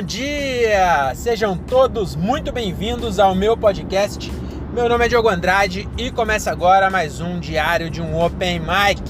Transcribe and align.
bom 0.00 0.06
dia! 0.06 1.12
Sejam 1.14 1.54
todos 1.58 2.16
muito 2.16 2.50
bem-vindos 2.50 3.18
ao 3.18 3.34
meu 3.34 3.54
podcast. 3.54 4.32
Meu 4.72 4.88
nome 4.88 5.04
é 5.04 5.08
Diogo 5.08 5.28
Andrade 5.28 5.86
e 5.98 6.10
começa 6.10 6.50
agora 6.50 6.88
mais 6.88 7.20
um 7.20 7.38
diário 7.38 7.90
de 7.90 8.00
um 8.00 8.18
Open 8.18 8.60
Mic. 8.60 9.02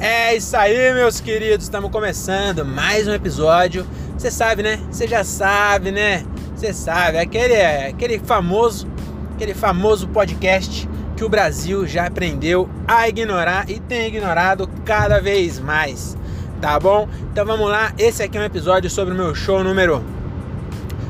É 0.00 0.34
isso 0.34 0.56
aí, 0.56 0.92
meus 0.92 1.20
queridos, 1.20 1.66
estamos 1.66 1.88
começando 1.88 2.64
mais 2.64 3.06
um 3.06 3.12
episódio. 3.12 3.86
Você 4.18 4.28
sabe, 4.28 4.64
né? 4.64 4.80
Você 4.90 5.06
já 5.06 5.22
sabe, 5.22 5.92
né? 5.92 6.24
Você 6.56 6.72
sabe, 6.72 7.18
aquele, 7.18 7.54
aquele 7.86 8.18
famoso, 8.18 8.88
aquele 9.36 9.54
famoso 9.54 10.08
podcast 10.08 10.88
que 11.16 11.24
o 11.24 11.28
Brasil 11.28 11.86
já 11.86 12.06
aprendeu 12.06 12.68
a 12.88 13.08
ignorar 13.08 13.70
e 13.70 13.78
tem 13.78 14.08
ignorado 14.08 14.68
cada 14.84 15.20
vez 15.20 15.60
mais 15.60 16.16
tá 16.60 16.80
bom? 16.80 17.06
Então 17.30 17.44
vamos 17.44 17.68
lá, 17.68 17.92
esse 17.98 18.22
aqui 18.22 18.38
é 18.38 18.40
um 18.40 18.44
episódio 18.44 18.88
sobre 18.88 19.12
o 19.12 19.16
meu 19.16 19.34
show 19.34 19.62
número 19.62 20.13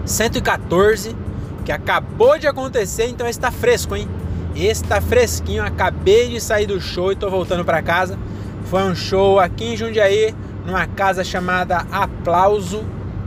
114, 0.05 1.17
que 1.65 1.73
acabou 1.73 2.39
de 2.39 2.47
acontecer, 2.47 3.07
então 3.07 3.27
está 3.27 3.51
fresco, 3.51 3.97
hein? 3.97 4.09
Esse 4.55 4.85
tá 4.85 5.01
fresquinho, 5.01 5.65
acabei 5.65 6.29
de 6.29 6.41
sair 6.41 6.67
do 6.67 6.81
show 6.81 7.11
e 7.11 7.17
tô 7.17 7.29
voltando 7.29 7.65
para 7.65 7.83
casa. 7.83 8.19
Foi 8.67 8.83
um 8.83 8.95
show 8.95 9.41
aqui 9.41 9.73
em 9.73 9.77
Jundiaí, 9.77 10.35
numa 10.65 10.87
casa 10.87 11.25
chamada 11.25 11.85
Aplauso, 11.91 12.85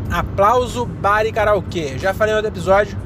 Aplauso 0.09 0.85
Bar 0.85 1.26
e 1.26 1.32
Karaokê. 1.32 1.98
Já 1.98 2.13
falei 2.13 2.34
no 2.34 2.38
outro 2.38 2.52
episódio 2.52 2.98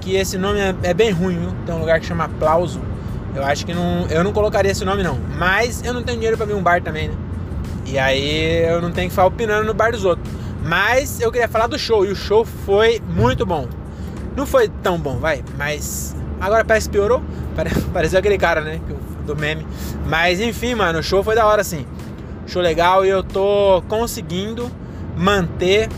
que 0.00 0.16
esse 0.16 0.36
nome 0.36 0.58
é, 0.58 0.74
é 0.82 0.94
bem 0.94 1.10
ruim, 1.10 1.38
viu? 1.38 1.52
Tem 1.64 1.74
um 1.74 1.78
lugar 1.78 2.00
que 2.00 2.06
chama 2.06 2.24
Aplauso. 2.24 2.80
Eu 3.34 3.44
acho 3.44 3.64
que 3.64 3.72
não, 3.72 4.06
eu 4.08 4.24
não 4.24 4.32
colocaria 4.32 4.72
esse 4.72 4.84
nome 4.84 5.02
não, 5.02 5.18
mas 5.36 5.84
eu 5.84 5.92
não 5.92 6.02
tenho 6.02 6.16
dinheiro 6.16 6.36
para 6.36 6.46
vir 6.46 6.54
um 6.54 6.62
bar 6.62 6.82
também, 6.82 7.08
né? 7.08 7.14
E 7.86 7.98
aí 7.98 8.64
eu 8.68 8.82
não 8.82 8.90
tenho 8.90 9.08
que 9.08 9.14
ficar 9.14 9.26
opinando 9.26 9.64
no 9.64 9.74
bar 9.74 9.92
dos 9.92 10.04
outros. 10.04 10.28
Mas 10.64 11.20
eu 11.20 11.30
queria 11.30 11.48
falar 11.48 11.66
do 11.66 11.78
show 11.78 12.04
e 12.04 12.10
o 12.10 12.16
show 12.16 12.44
foi 12.44 13.00
muito 13.08 13.46
bom. 13.46 13.68
Não 14.36 14.46
foi 14.46 14.68
tão 14.68 14.98
bom, 14.98 15.18
vai, 15.18 15.42
mas 15.56 16.14
agora 16.40 16.64
parece 16.64 16.88
que 16.88 16.92
piorou. 16.92 17.22
Pareceu 17.92 18.18
aquele 18.18 18.38
cara, 18.38 18.60
né? 18.60 18.80
Do 19.26 19.34
meme. 19.34 19.66
Mas 20.06 20.40
enfim, 20.40 20.74
mano, 20.74 21.00
o 21.00 21.02
show 21.02 21.22
foi 21.24 21.34
da 21.34 21.44
hora 21.44 21.60
assim. 21.60 21.84
Show 22.46 22.62
legal 22.62 23.04
e 23.04 23.08
eu 23.08 23.22
tô 23.22 23.82
conseguindo 23.88 24.70
manter 25.16 25.88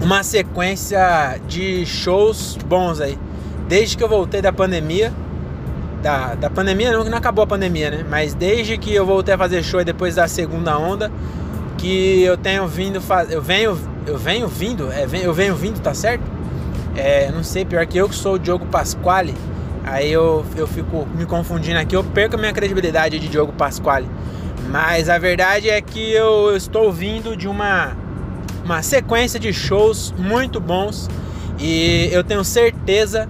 uma 0.00 0.22
sequência 0.22 1.38
de 1.46 1.84
shows 1.84 2.58
bons 2.66 3.00
aí. 3.00 3.18
Desde 3.68 3.96
que 3.96 4.02
eu 4.02 4.08
voltei 4.08 4.40
da 4.40 4.52
pandemia, 4.52 5.12
da, 6.02 6.34
da 6.34 6.48
pandemia, 6.48 6.92
não 6.92 7.04
que 7.04 7.10
não 7.10 7.18
acabou 7.18 7.42
a 7.44 7.46
pandemia, 7.46 7.90
né? 7.90 8.06
Mas 8.08 8.32
desde 8.32 8.78
que 8.78 8.94
eu 8.94 9.04
voltei 9.04 9.34
a 9.34 9.38
fazer 9.38 9.62
show 9.62 9.82
depois 9.84 10.14
da 10.14 10.28
segunda 10.28 10.78
onda, 10.78 11.10
que 11.78 12.22
eu 12.22 12.36
tenho 12.36 12.66
vindo 12.66 13.00
fazer. 13.00 13.34
Eu 13.34 13.42
venho. 13.42 13.78
Eu 14.06 14.16
venho 14.16 14.46
vindo, 14.46 14.92
é, 14.92 15.04
eu 15.24 15.34
venho 15.34 15.56
vindo, 15.56 15.80
tá 15.80 15.92
certo? 15.92 16.22
É, 16.94 17.28
não 17.32 17.42
sei, 17.42 17.64
pior 17.64 17.84
que 17.86 17.98
eu 17.98 18.08
que 18.08 18.14
sou 18.14 18.34
o 18.34 18.38
Diogo 18.38 18.64
Pasquale. 18.66 19.34
Aí 19.82 20.12
eu, 20.12 20.46
eu 20.56 20.66
fico 20.68 21.08
me 21.12 21.26
confundindo 21.26 21.76
aqui, 21.76 21.96
eu 21.96 22.04
perco 22.04 22.36
a 22.36 22.38
minha 22.38 22.52
credibilidade 22.52 23.18
de 23.18 23.26
Diogo 23.26 23.52
Pasquale. 23.52 24.08
Mas 24.70 25.08
a 25.08 25.18
verdade 25.18 25.68
é 25.68 25.80
que 25.80 26.12
eu 26.12 26.56
estou 26.56 26.92
vindo 26.92 27.36
de 27.36 27.48
uma, 27.48 27.96
uma 28.64 28.80
sequência 28.80 29.40
de 29.40 29.52
shows 29.52 30.14
muito 30.16 30.60
bons 30.60 31.10
e 31.58 32.08
eu 32.12 32.22
tenho 32.22 32.44
certeza 32.44 33.28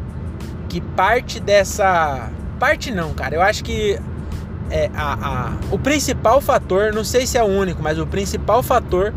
que 0.69 0.83
parte 0.83 1.41
dessa 1.41 2.31
Parte 2.59 2.91
não, 2.91 3.13
cara. 3.13 3.35
Eu 3.35 3.43
acho 3.43 3.63
que 3.63 3.99
é, 4.71 4.91
a, 4.95 5.15
a, 5.15 5.53
o 5.71 5.79
principal 5.79 6.41
fator, 6.41 6.93
não 6.93 7.05
sei 7.05 7.27
se 7.27 7.39
é 7.39 7.43
o 7.43 7.47
único, 7.47 7.83
mas 7.83 7.99
o 7.99 8.07
principal 8.07 8.63
fator 8.63 9.13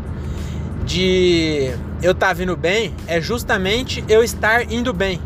de 0.84 1.72
eu 2.02 2.12
estar 2.12 2.28
tá 2.28 2.32
vindo 2.32 2.56
bem 2.56 2.94
é 3.06 3.20
justamente 3.20 4.04
eu 4.08 4.22
estar 4.22 4.70
indo 4.72 4.92
bem. 4.92 5.20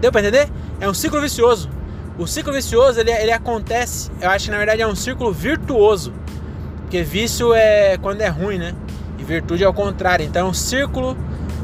Deu 0.00 0.10
pra 0.12 0.20
entender? 0.20 0.48
É 0.80 0.88
um 0.88 0.94
ciclo 0.94 1.20
vicioso. 1.20 1.70
O 2.18 2.26
ciclo 2.26 2.52
vicioso 2.52 3.00
ele, 3.00 3.10
ele 3.10 3.32
acontece, 3.32 4.10
eu 4.20 4.30
acho 4.30 4.46
que 4.46 4.50
na 4.50 4.58
verdade 4.58 4.82
é 4.82 4.86
um 4.86 4.96
círculo 4.96 5.32
virtuoso. 5.32 6.12
Porque 6.82 7.02
vício 7.02 7.52
é 7.52 7.98
quando 7.98 8.20
é 8.20 8.28
ruim, 8.28 8.58
né? 8.58 8.74
E 9.18 9.24
virtude 9.24 9.64
é 9.64 9.68
o 9.68 9.74
contrário. 9.74 10.24
Então 10.24 10.46
é 10.46 10.50
um 10.50 10.54
círculo 10.54 11.16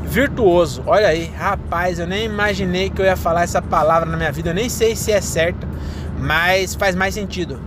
virtuoso. 0.05 0.83
Olha 0.85 1.09
aí, 1.09 1.33
rapaz, 1.37 1.99
eu 1.99 2.07
nem 2.07 2.25
imaginei 2.25 2.91
que 2.91 3.01
eu 3.01 3.07
ia 3.07 3.17
falar 3.17 3.43
essa 3.43 3.63
palavra 3.63 4.11
na 4.11 4.17
minha 4.17 4.33
vida. 4.33 4.51
Eu 4.51 4.55
nem 4.55 4.69
sei 4.69 4.97
se 4.97 5.13
é 5.13 5.21
certa 5.21 5.67
mas 6.23 6.75
faz 6.75 6.95
mais 6.95 7.13
sentido. 7.13 7.61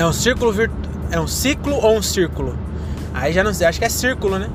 É 0.00 0.06
um 0.06 0.14
círculo 0.14 0.50
virtu... 0.50 0.74
é 1.10 1.20
um 1.20 1.26
ciclo 1.26 1.74
ou 1.74 1.98
um 1.98 2.00
círculo? 2.00 2.58
Aí 3.12 3.34
já 3.34 3.44
não 3.44 3.52
sei, 3.52 3.66
acho 3.66 3.78
que 3.78 3.84
é 3.84 3.88
círculo, 3.90 4.38
né? 4.38 4.48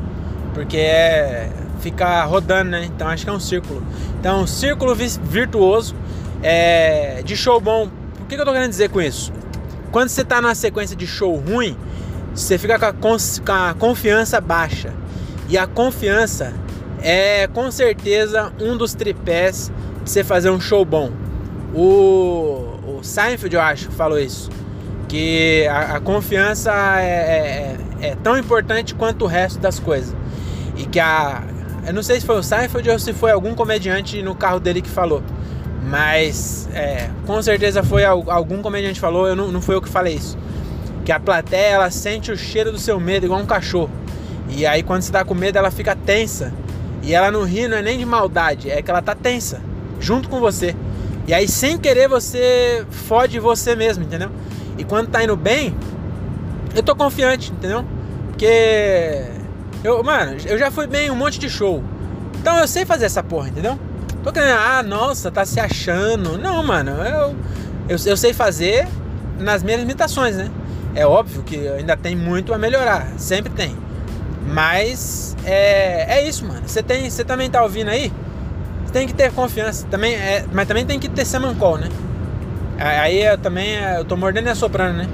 Porque 0.56 0.75
é 0.75 1.51
fica 1.81 2.23
rodando, 2.23 2.72
né? 2.72 2.85
Então 2.85 3.07
acho 3.07 3.23
que 3.23 3.29
é 3.29 3.33
um 3.33 3.39
círculo. 3.39 3.84
Então, 4.19 4.41
um 4.41 4.47
círculo 4.47 4.95
virtuoso 4.95 5.95
é... 6.41 7.22
de 7.23 7.35
show 7.35 7.61
bom. 7.61 7.91
O 8.19 8.25
que 8.25 8.34
eu 8.34 8.44
tô 8.44 8.51
querendo 8.51 8.72
dizer 8.72 8.89
com 8.89 9.00
isso? 9.00 9.31
Quando 9.91 10.09
você 10.09 10.23
tá 10.23 10.41
numa 10.41 10.55
sequência 10.55 10.95
de 10.95 11.05
show 11.05 11.35
ruim, 11.35 11.78
você 12.34 12.57
fica 12.57 12.79
com 12.79 12.85
a, 12.88 12.94
cons... 12.94 13.39
com 13.45 13.51
a 13.51 13.75
confiança 13.75 14.41
baixa. 14.41 14.91
E 15.47 15.59
a 15.59 15.67
confiança 15.67 16.55
é 17.03 17.45
com 17.45 17.69
certeza 17.69 18.51
um 18.59 18.75
dos 18.75 18.95
tripés 18.95 19.72
de 20.03 20.09
você 20.09 20.23
fazer 20.23 20.50
um 20.50 20.59
show 20.59 20.84
bom. 20.84 21.11
O 21.72 22.66
o 22.88 23.03
Seinfeld, 23.03 23.55
eu 23.55 23.61
acho, 23.61 23.91
falou 23.91 24.17
isso. 24.17 24.50
Que 25.07 25.67
a, 25.67 25.95
a 25.95 25.99
confiança 25.99 26.71
é, 26.99 27.77
é, 28.01 28.07
é, 28.07 28.16
tão 28.23 28.38
importante 28.38 28.95
quanto 28.95 29.25
o 29.25 29.27
resto 29.27 29.59
das 29.59 29.79
coisas. 29.79 30.16
E 30.77 30.85
que 30.85 30.99
a. 30.99 31.43
Eu 31.85 31.93
não 31.93 32.01
sei 32.01 32.19
se 32.19 32.25
foi 32.25 32.38
o 32.38 32.43
Seinfeld 32.43 32.89
ou 32.89 32.97
se 32.97 33.13
foi 33.13 33.31
algum 33.31 33.53
comediante 33.53 34.21
no 34.23 34.33
carro 34.33 34.59
dele 34.59 34.81
que 34.81 34.89
falou. 34.89 35.21
Mas 35.83 36.67
é, 36.73 37.09
com 37.27 37.39
certeza 37.43 37.83
foi 37.83 38.03
algum 38.03 38.61
comediante 38.63 38.99
falou, 38.99 39.27
eu 39.27 39.35
não, 39.35 39.51
não 39.51 39.61
fui 39.61 39.75
eu 39.75 39.81
que 39.81 39.89
falei 39.89 40.16
isso. 40.16 40.35
Que 41.05 41.11
a 41.11 41.19
plateia 41.19 41.73
ela 41.73 41.91
sente 41.91 42.31
o 42.31 42.37
cheiro 42.37 42.72
do 42.72 42.79
seu 42.79 42.99
medo 42.99 43.27
igual 43.27 43.39
um 43.39 43.45
cachorro. 43.45 43.91
E 44.49 44.66
aí 44.66 44.81
quando 44.81 45.03
você 45.03 45.11
tá 45.11 45.23
com 45.23 45.35
medo 45.35 45.59
ela 45.59 45.69
fica 45.69 45.95
tensa. 45.95 46.51
E 47.03 47.13
ela 47.13 47.29
não 47.29 47.43
ri, 47.43 47.67
não 47.67 47.77
é 47.77 47.83
nem 47.83 47.99
de 47.99 48.05
maldade, 48.05 48.72
é 48.72 48.81
que 48.81 48.89
ela 48.89 49.01
tá 49.01 49.13
tensa, 49.13 49.61
junto 49.99 50.27
com 50.27 50.39
você. 50.39 50.75
E 51.27 51.33
aí, 51.33 51.47
sem 51.47 51.77
querer, 51.77 52.07
você 52.07 52.85
fode 52.89 53.39
você 53.39 53.75
mesmo, 53.75 54.03
entendeu? 54.03 54.29
E 54.78 54.84
quando 54.84 55.08
tá 55.08 55.24
indo 55.24 55.36
bem, 55.36 55.75
eu 56.75 56.84
tô 56.84 56.96
confiante, 56.96 57.52
entendeu? 57.52 57.86
Porque. 58.28 59.25
Eu, 59.84 60.03
mano, 60.03 60.38
eu 60.46 60.58
já 60.58 60.72
fui 60.72 60.88
bem 60.88 61.08
em 61.08 61.12
um 61.12 61.16
monte 61.16 61.40
de 61.40 61.50
show. 61.50 61.84
Então 62.40 62.58
eu 62.58 62.68
sei 62.68 62.85
fazer 62.85 63.06
essa 63.06 63.22
porra, 63.22 63.50
entendeu? 63.50 63.80
Tô 64.24 64.31
querendo, 64.31 64.58
ah, 64.58 64.81
nossa, 64.81 65.30
tá 65.30 65.46
se 65.46 65.59
achando. 65.59 66.38
Não, 66.38 66.64
mano, 66.64 66.91
eu, 66.91 67.35
eu, 67.88 67.97
eu 68.06 68.18
sei 68.18 68.34
fazer 68.34 68.88
nas 69.40 69.62
minhas 69.62 69.80
limitações, 69.80 70.35
né? 70.35 70.50
É 70.96 71.06
óbvio 71.06 71.44
que 71.44 71.68
ainda 71.68 71.96
tem 71.96 72.16
muito 72.16 72.53
a 72.53 72.58
melhorar, 72.58 73.08
sempre 73.18 73.52
tem. 73.52 73.75
Mas 74.47 75.35
é, 75.46 76.18
é 76.18 76.28
isso, 76.28 76.46
mano. 76.46 76.62
Você 76.66 76.81
tem, 76.81 77.09
você 77.09 77.24
também 77.24 77.50
tá 77.50 77.62
ouvindo 77.62 77.90
aí? 77.90 78.12
tem 78.96 79.08
que 79.08 79.14
ter 79.14 79.30
confiança. 79.34 79.85
Também 79.91 80.16
é, 80.16 80.46
mas 80.53 80.66
também 80.66 80.85
tem 80.85 80.97
que 80.97 81.09
ter 81.09 81.25
semancol, 81.25 81.78
né? 81.78 81.90
Aí 82.78 83.24
eu 83.24 83.38
também 83.38 83.75
eu 83.97 84.06
tô 84.06 84.16
mordendo 84.16 84.47
e 84.47 84.50
assoprando, 84.50 84.97
né? 84.97 85.09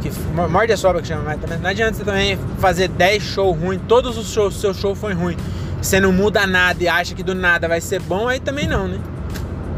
Que 0.00 0.10
morde 0.48 0.72
a 0.72 0.76
sobra 0.76 1.02
que 1.02 1.08
chama, 1.08 1.22
mas 1.24 1.40
também 1.40 1.58
não 1.58 1.68
adianta 1.68 1.94
você 1.94 2.04
também 2.04 2.38
fazer 2.58 2.88
10 2.88 3.22
shows 3.22 3.58
ruins, 3.58 3.80
todos 3.86 4.16
os 4.16 4.32
shows, 4.32 4.58
seu 4.60 4.72
show 4.72 4.94
foi 4.94 5.12
ruim. 5.12 5.36
Você 5.80 6.00
não 6.00 6.12
muda 6.12 6.46
nada 6.46 6.82
e 6.82 6.88
acha 6.88 7.14
que 7.14 7.22
do 7.22 7.34
nada 7.34 7.68
vai 7.68 7.80
ser 7.80 8.00
bom, 8.00 8.28
aí 8.28 8.40
também 8.40 8.66
não, 8.66 8.88
né? 8.88 8.98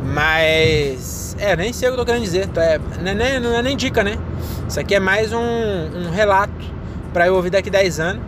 Mas 0.04 1.36
é, 1.38 1.56
nem 1.56 1.72
sei 1.72 1.88
o 1.88 1.92
que 1.92 2.00
eu 2.00 2.04
tô 2.04 2.06
querendo 2.06 2.22
dizer. 2.22 2.48
É, 2.56 2.78
não, 3.00 3.10
é 3.10 3.14
nem, 3.14 3.40
não 3.40 3.56
é 3.56 3.62
nem 3.62 3.76
dica, 3.76 4.04
né? 4.04 4.16
Isso 4.68 4.78
aqui 4.78 4.94
é 4.94 5.00
mais 5.00 5.32
um, 5.32 5.38
um 5.38 6.10
relato 6.10 6.52
para 7.12 7.26
eu 7.26 7.34
ouvir 7.34 7.50
daqui 7.50 7.70
10 7.70 8.00
anos. 8.00 8.22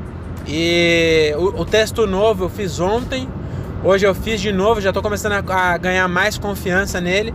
E 0.46 1.32
o, 1.36 1.62
o 1.62 1.64
texto 1.64 2.06
novo 2.06 2.44
eu 2.44 2.48
fiz 2.48 2.80
ontem 2.80 3.28
Hoje 3.84 4.06
eu 4.06 4.14
fiz 4.14 4.40
de 4.40 4.50
novo, 4.50 4.80
já 4.80 4.88
estou 4.88 5.02
começando 5.02 5.32
a, 5.32 5.74
a, 5.74 5.76
ganhar 5.76 6.08
mais 6.08 6.38
confiança 6.38 7.02
nele. 7.02 7.34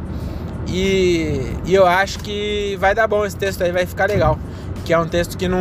E, 0.72 1.52
e, 1.66 1.74
eu 1.74 1.86
acho 1.86 2.20
que 2.20 2.78
vai 2.80 2.94
dar 2.94 3.08
bom 3.08 3.26
esse 3.26 3.36
texto 3.36 3.64
aí, 3.64 3.72
vai 3.72 3.86
ficar 3.86 4.08
legal. 4.08 4.38
Que 4.86 4.94
é 4.94 5.00
um 5.00 5.08
texto 5.08 5.38
que 5.38 5.48
não. 5.48 5.60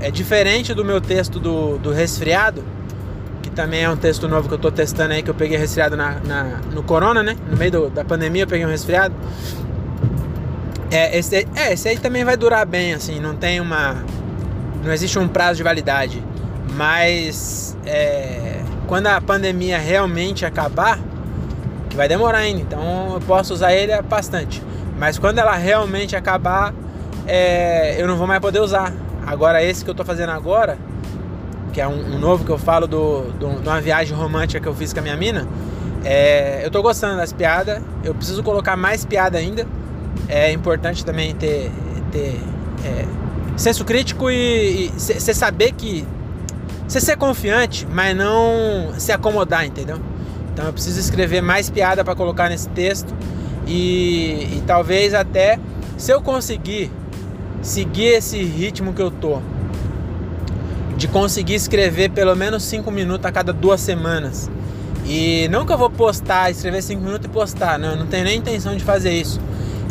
É 0.00 0.10
diferente 0.10 0.74
do 0.74 0.84
meu 0.84 1.00
texto 1.00 1.40
do, 1.40 1.78
do 1.78 1.90
resfriado, 1.90 2.62
que 3.42 3.50
também 3.50 3.82
é 3.82 3.90
um 3.90 3.96
texto 3.96 4.28
novo 4.28 4.46
que 4.46 4.54
eu 4.54 4.56
estou 4.56 4.70
testando 4.70 5.14
aí, 5.14 5.22
que 5.22 5.30
eu 5.30 5.34
peguei 5.34 5.56
resfriado 5.56 5.96
na, 5.96 6.20
na 6.20 6.44
no 6.72 6.82
corona, 6.82 7.22
né? 7.22 7.36
No 7.50 7.56
meio 7.56 7.70
do, 7.70 7.90
da 7.90 8.04
pandemia 8.04 8.42
eu 8.42 8.46
peguei 8.46 8.66
um 8.66 8.70
resfriado. 8.70 9.14
É 10.90 11.18
esse, 11.18 11.48
é, 11.54 11.72
esse 11.72 11.88
aí 11.88 11.98
também 11.98 12.24
vai 12.24 12.36
durar 12.36 12.64
bem, 12.66 12.94
assim, 12.94 13.18
não 13.18 13.34
tem 13.34 13.60
uma. 13.60 14.04
Não 14.84 14.92
existe 14.92 15.18
um 15.18 15.26
prazo 15.26 15.56
de 15.56 15.62
validade. 15.62 16.22
Mas 16.74 17.76
é, 17.86 18.60
quando 18.86 19.06
a 19.06 19.20
pandemia 19.20 19.78
realmente 19.78 20.44
acabar, 20.44 20.98
que 21.96 21.98
vai 21.98 22.08
demorar 22.08 22.38
ainda, 22.38 22.60
então 22.60 23.14
eu 23.14 23.20
posso 23.22 23.54
usar 23.54 23.72
ele 23.72 23.90
bastante. 24.02 24.62
Mas 24.98 25.18
quando 25.18 25.38
ela 25.38 25.54
realmente 25.56 26.14
acabar, 26.14 26.74
é, 27.26 28.00
eu 28.00 28.06
não 28.06 28.16
vou 28.16 28.26
mais 28.26 28.38
poder 28.38 28.60
usar. 28.60 28.92
Agora 29.26 29.62
esse 29.64 29.82
que 29.82 29.90
eu 29.90 29.94
tô 29.94 30.04
fazendo 30.04 30.30
agora, 30.30 30.76
que 31.72 31.80
é 31.80 31.88
um, 31.88 32.14
um 32.14 32.18
novo 32.18 32.44
que 32.44 32.50
eu 32.50 32.58
falo 32.58 32.86
do, 32.86 33.22
do, 33.32 33.62
de 33.62 33.68
uma 33.68 33.80
viagem 33.80 34.14
romântica 34.14 34.60
que 34.60 34.68
eu 34.68 34.74
fiz 34.74 34.92
com 34.92 35.00
a 35.00 35.02
minha 35.02 35.16
mina. 35.16 35.48
É, 36.04 36.64
eu 36.64 36.70
tô 36.70 36.82
gostando 36.82 37.16
das 37.16 37.32
piadas, 37.32 37.82
eu 38.04 38.14
preciso 38.14 38.42
colocar 38.42 38.76
mais 38.76 39.04
piada 39.04 39.38
ainda. 39.38 39.66
É 40.28 40.52
importante 40.52 41.04
também 41.04 41.34
ter, 41.34 41.72
ter 42.12 42.38
é, 42.84 43.04
senso 43.56 43.84
crítico 43.84 44.30
e 44.30 44.92
você 44.96 45.32
saber 45.32 45.72
que. 45.72 46.06
Você 46.86 47.00
ser 47.00 47.16
confiante, 47.16 47.84
mas 47.90 48.16
não 48.16 48.92
se 48.96 49.10
acomodar, 49.10 49.66
entendeu? 49.66 49.98
Então 50.56 50.64
eu 50.64 50.72
preciso 50.72 50.98
escrever 50.98 51.42
mais 51.42 51.68
piada 51.68 52.02
para 52.02 52.14
colocar 52.14 52.48
nesse 52.48 52.66
texto 52.70 53.14
e, 53.66 54.56
e 54.56 54.62
talvez 54.66 55.12
até 55.12 55.60
se 55.98 56.10
eu 56.10 56.22
conseguir 56.22 56.90
seguir 57.60 58.14
esse 58.14 58.42
ritmo 58.42 58.94
que 58.94 59.02
eu 59.02 59.10
tô, 59.10 59.42
de 60.96 61.08
conseguir 61.08 61.56
escrever 61.56 62.10
pelo 62.10 62.34
menos 62.34 62.62
5 62.62 62.90
minutos 62.90 63.26
a 63.26 63.30
cada 63.30 63.52
duas 63.52 63.82
semanas. 63.82 64.50
E 65.04 65.46
não 65.48 65.66
que 65.66 65.74
eu 65.74 65.76
vou 65.76 65.90
postar, 65.90 66.50
escrever 66.50 66.80
5 66.80 67.02
minutos 67.02 67.26
e 67.26 67.28
postar, 67.28 67.78
não, 67.78 67.90
eu 67.90 67.96
não 67.96 68.06
tenho 68.06 68.24
nem 68.24 68.38
intenção 68.38 68.74
de 68.74 68.82
fazer 68.82 69.12
isso. 69.12 69.38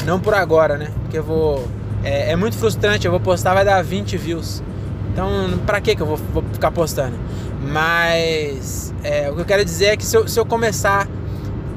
Não 0.03 0.19
por 0.19 0.33
agora, 0.33 0.79
né? 0.79 0.89
Porque 1.03 1.19
eu 1.19 1.23
vou. 1.23 1.67
É, 2.03 2.31
é 2.31 2.35
muito 2.35 2.57
frustrante, 2.57 3.05
eu 3.05 3.11
vou 3.11 3.19
postar, 3.19 3.53
vai 3.53 3.63
dar 3.63 3.83
20 3.83 4.17
views. 4.17 4.63
Então, 5.13 5.29
que, 5.83 5.95
que 5.95 6.01
eu 6.01 6.07
vou, 6.07 6.17
vou 6.33 6.43
ficar 6.65 6.71
postando? 6.71 7.15
Mas 7.61 8.93
é, 9.03 9.29
o 9.29 9.35
que 9.35 9.41
eu 9.41 9.45
quero 9.45 9.65
dizer 9.65 9.85
é 9.85 9.97
que 9.97 10.05
se 10.05 10.15
eu, 10.15 10.27
se 10.27 10.39
eu 10.39 10.45
começar 10.45 11.07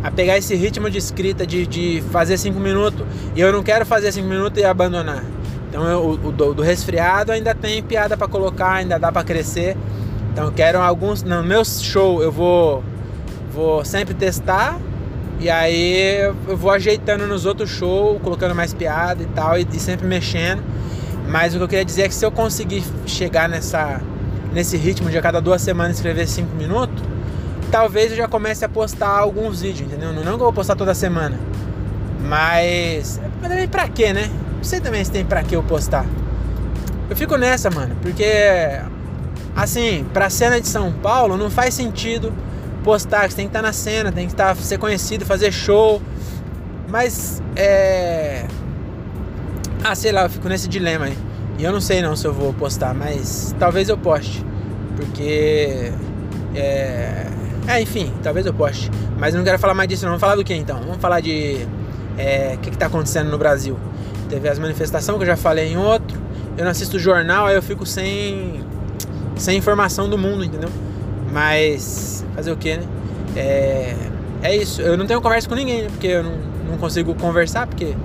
a 0.02 0.11
pegar 0.11 0.38
esse 0.38 0.55
ritmo 0.55 0.88
de 0.88 0.99
escrita 0.99 1.46
de, 1.46 1.67
de 1.67 2.02
fazer 2.12 2.38
5 2.38 2.58
minutos 2.58 3.05
e 3.35 3.40
eu 3.40 3.52
não 3.52 3.62
quero 3.62 3.85
fazer 3.85 4.12
5 4.12 4.26
minutos 4.26 4.61
e 4.61 4.64
abandonar. 4.64 5.25
Então 5.69 5.87
eu, 5.87 6.11
o, 6.11 6.32
do, 6.32 6.55
do, 6.55 6.62
resfriado 6.62 7.32
ainda 7.32 7.55
tem 7.55 7.82
piada 7.82 8.17
para 8.17 8.29
colocar, 8.29 8.75
ainda 8.75 8.99
dá 8.99 9.12
para 9.12 9.25
crescer. 9.25 9.76
Então 10.32 10.46
eu 10.46 10.52
quero 10.52 10.81
alguns. 10.81 11.23
No 11.23 11.43
meu 11.43 11.64
show 11.64 12.23
eu 12.23 12.32
vou, 12.32 12.82
vou 13.52 13.85
sempre 13.85 14.14
testar. 14.14 14.79
E 15.40 15.49
aí 15.49 16.20
eu 16.49 16.56
vou 16.56 16.70
ajeitando 16.70 17.26
nos 17.26 17.46
outros 17.46 17.70
shows, 17.70 18.20
colocando 18.23 18.55
mais 18.55 18.75
piada 18.75 19.23
e 19.23 19.26
tal, 19.26 19.58
e, 19.58 19.67
e 19.73 19.79
sempre 19.79 20.06
mexendo. 20.06 20.62
Mas 21.29 21.55
o 21.55 21.58
que 21.58 21.64
eu 21.64 21.69
queria 21.69 21.85
dizer 21.85 22.02
é 22.02 22.08
que 22.08 22.14
se 22.14 22.25
eu 22.25 22.32
conseguir 22.32 22.82
chegar 23.06 23.49
nessa, 23.49 24.00
nesse 24.52 24.76
ritmo 24.76 25.10
de 25.10 25.18
a 25.18 25.22
cada 25.22 25.40
duas 25.40 25.62
semanas 25.62 25.96
escrever 25.96 26.26
5 26.26 26.54
minutos, 26.56 27.04
talvez 27.70 28.10
eu 28.10 28.16
já 28.16 28.28
comece 28.28 28.64
a 28.64 28.68
postar 28.68 29.08
alguns 29.08 29.60
vídeos, 29.60 29.88
entendeu? 29.88 30.12
Não 30.12 30.22
que 30.22 30.28
eu 30.28 30.38
vou 30.38 30.52
postar 30.52 30.76
toda 30.76 30.94
semana. 30.94 31.38
Mas. 32.20 33.20
Mas 33.40 33.50
também 33.50 33.68
pra 33.68 33.88
quê, 33.88 34.12
né? 34.12 34.30
Não 34.56 34.64
sei 34.64 34.80
também 34.80 35.04
se 35.04 35.10
tem 35.10 35.24
pra 35.24 35.42
que 35.42 35.54
eu 35.54 35.62
postar. 35.62 36.04
Eu 37.08 37.16
fico 37.16 37.36
nessa, 37.36 37.70
mano, 37.70 37.96
porque. 38.02 38.24
Assim, 39.56 40.06
pra 40.12 40.30
cena 40.30 40.60
de 40.60 40.68
São 40.68 40.92
Paulo 40.92 41.36
não 41.36 41.50
faz 41.50 41.74
sentido 41.74 42.32
postar, 42.84 43.28
você 43.28 43.36
tem 43.36 43.46
que 43.46 43.50
estar 43.50 43.62
na 43.62 43.72
cena, 43.72 44.12
tem 44.12 44.26
que 44.26 44.32
estar, 44.32 44.54
ser 44.56 44.78
conhecido, 44.78 45.24
fazer 45.24 45.52
show. 45.52 46.00
Mas 46.88 47.42
é. 47.56 48.46
Ah, 49.82 49.94
sei 49.94 50.12
lá, 50.12 50.22
eu 50.22 50.30
fico 50.30 50.48
nesse 50.48 50.68
dilema 50.68 51.06
aí. 51.06 51.16
E 51.58 51.64
eu 51.64 51.72
não 51.72 51.81
sei 51.81 52.00
não 52.00 52.14
se 52.14 52.25
eu 52.25 52.32
vou 52.32 52.55
postar, 52.55 52.94
mas 52.94 53.55
talvez 53.58 53.88
eu 53.88 53.99
poste. 53.99 54.44
Porque. 54.96 55.93
É. 56.55 57.26
É, 57.66 57.82
enfim, 57.82 58.12
talvez 58.22 58.46
eu 58.46 58.55
poste. 58.55 58.90
Mas 59.19 59.34
eu 59.34 59.38
não 59.38 59.44
quero 59.44 59.58
falar 59.58 59.75
mais 59.75 59.88
disso, 59.88 60.05
não. 60.05 60.12
Vamos 60.12 60.20
falar 60.20 60.37
do 60.37 60.44
que 60.44 60.55
então? 60.55 60.78
Vamos 60.81 60.99
falar 60.99 61.20
de. 61.20 61.66
É, 62.16 62.55
o 62.55 62.58
que 62.58 62.70
está 62.70 62.87
acontecendo 62.87 63.28
no 63.28 63.37
Brasil. 63.37 63.76
Teve 64.28 64.49
as 64.49 64.58
manifestações 64.58 65.19
que 65.19 65.25
eu 65.25 65.26
já 65.26 65.37
falei 65.37 65.72
em 65.72 65.76
outro. 65.76 66.16
Eu 66.56 66.64
não 66.64 66.70
assisto 66.70 66.99
jornal, 66.99 67.46
aí 67.46 67.56
eu 67.56 67.62
fico 67.62 67.84
sem. 67.84 68.64
sem 69.37 69.58
informação 69.58 70.08
do 70.08 70.16
mundo, 70.16 70.44
entendeu? 70.44 70.70
Mas. 71.32 72.25
fazer 72.37 72.52
o 72.52 72.56
que, 72.56 72.76
né? 72.76 72.84
É. 73.37 73.96
É 74.43 74.56
isso. 74.56 74.81
Eu 74.81 74.96
não 74.96 75.06
tenho 75.06 75.20
conversa 75.20 75.49
com 75.49 75.56
ninguém, 75.56 75.82
né? 75.82 75.88
Porque 75.88 76.06
eu 76.06 76.22
não, 76.22 76.37
não 76.70 76.78
consigo 76.78 77.14
conversar, 77.16 77.66
porque. 77.66 77.96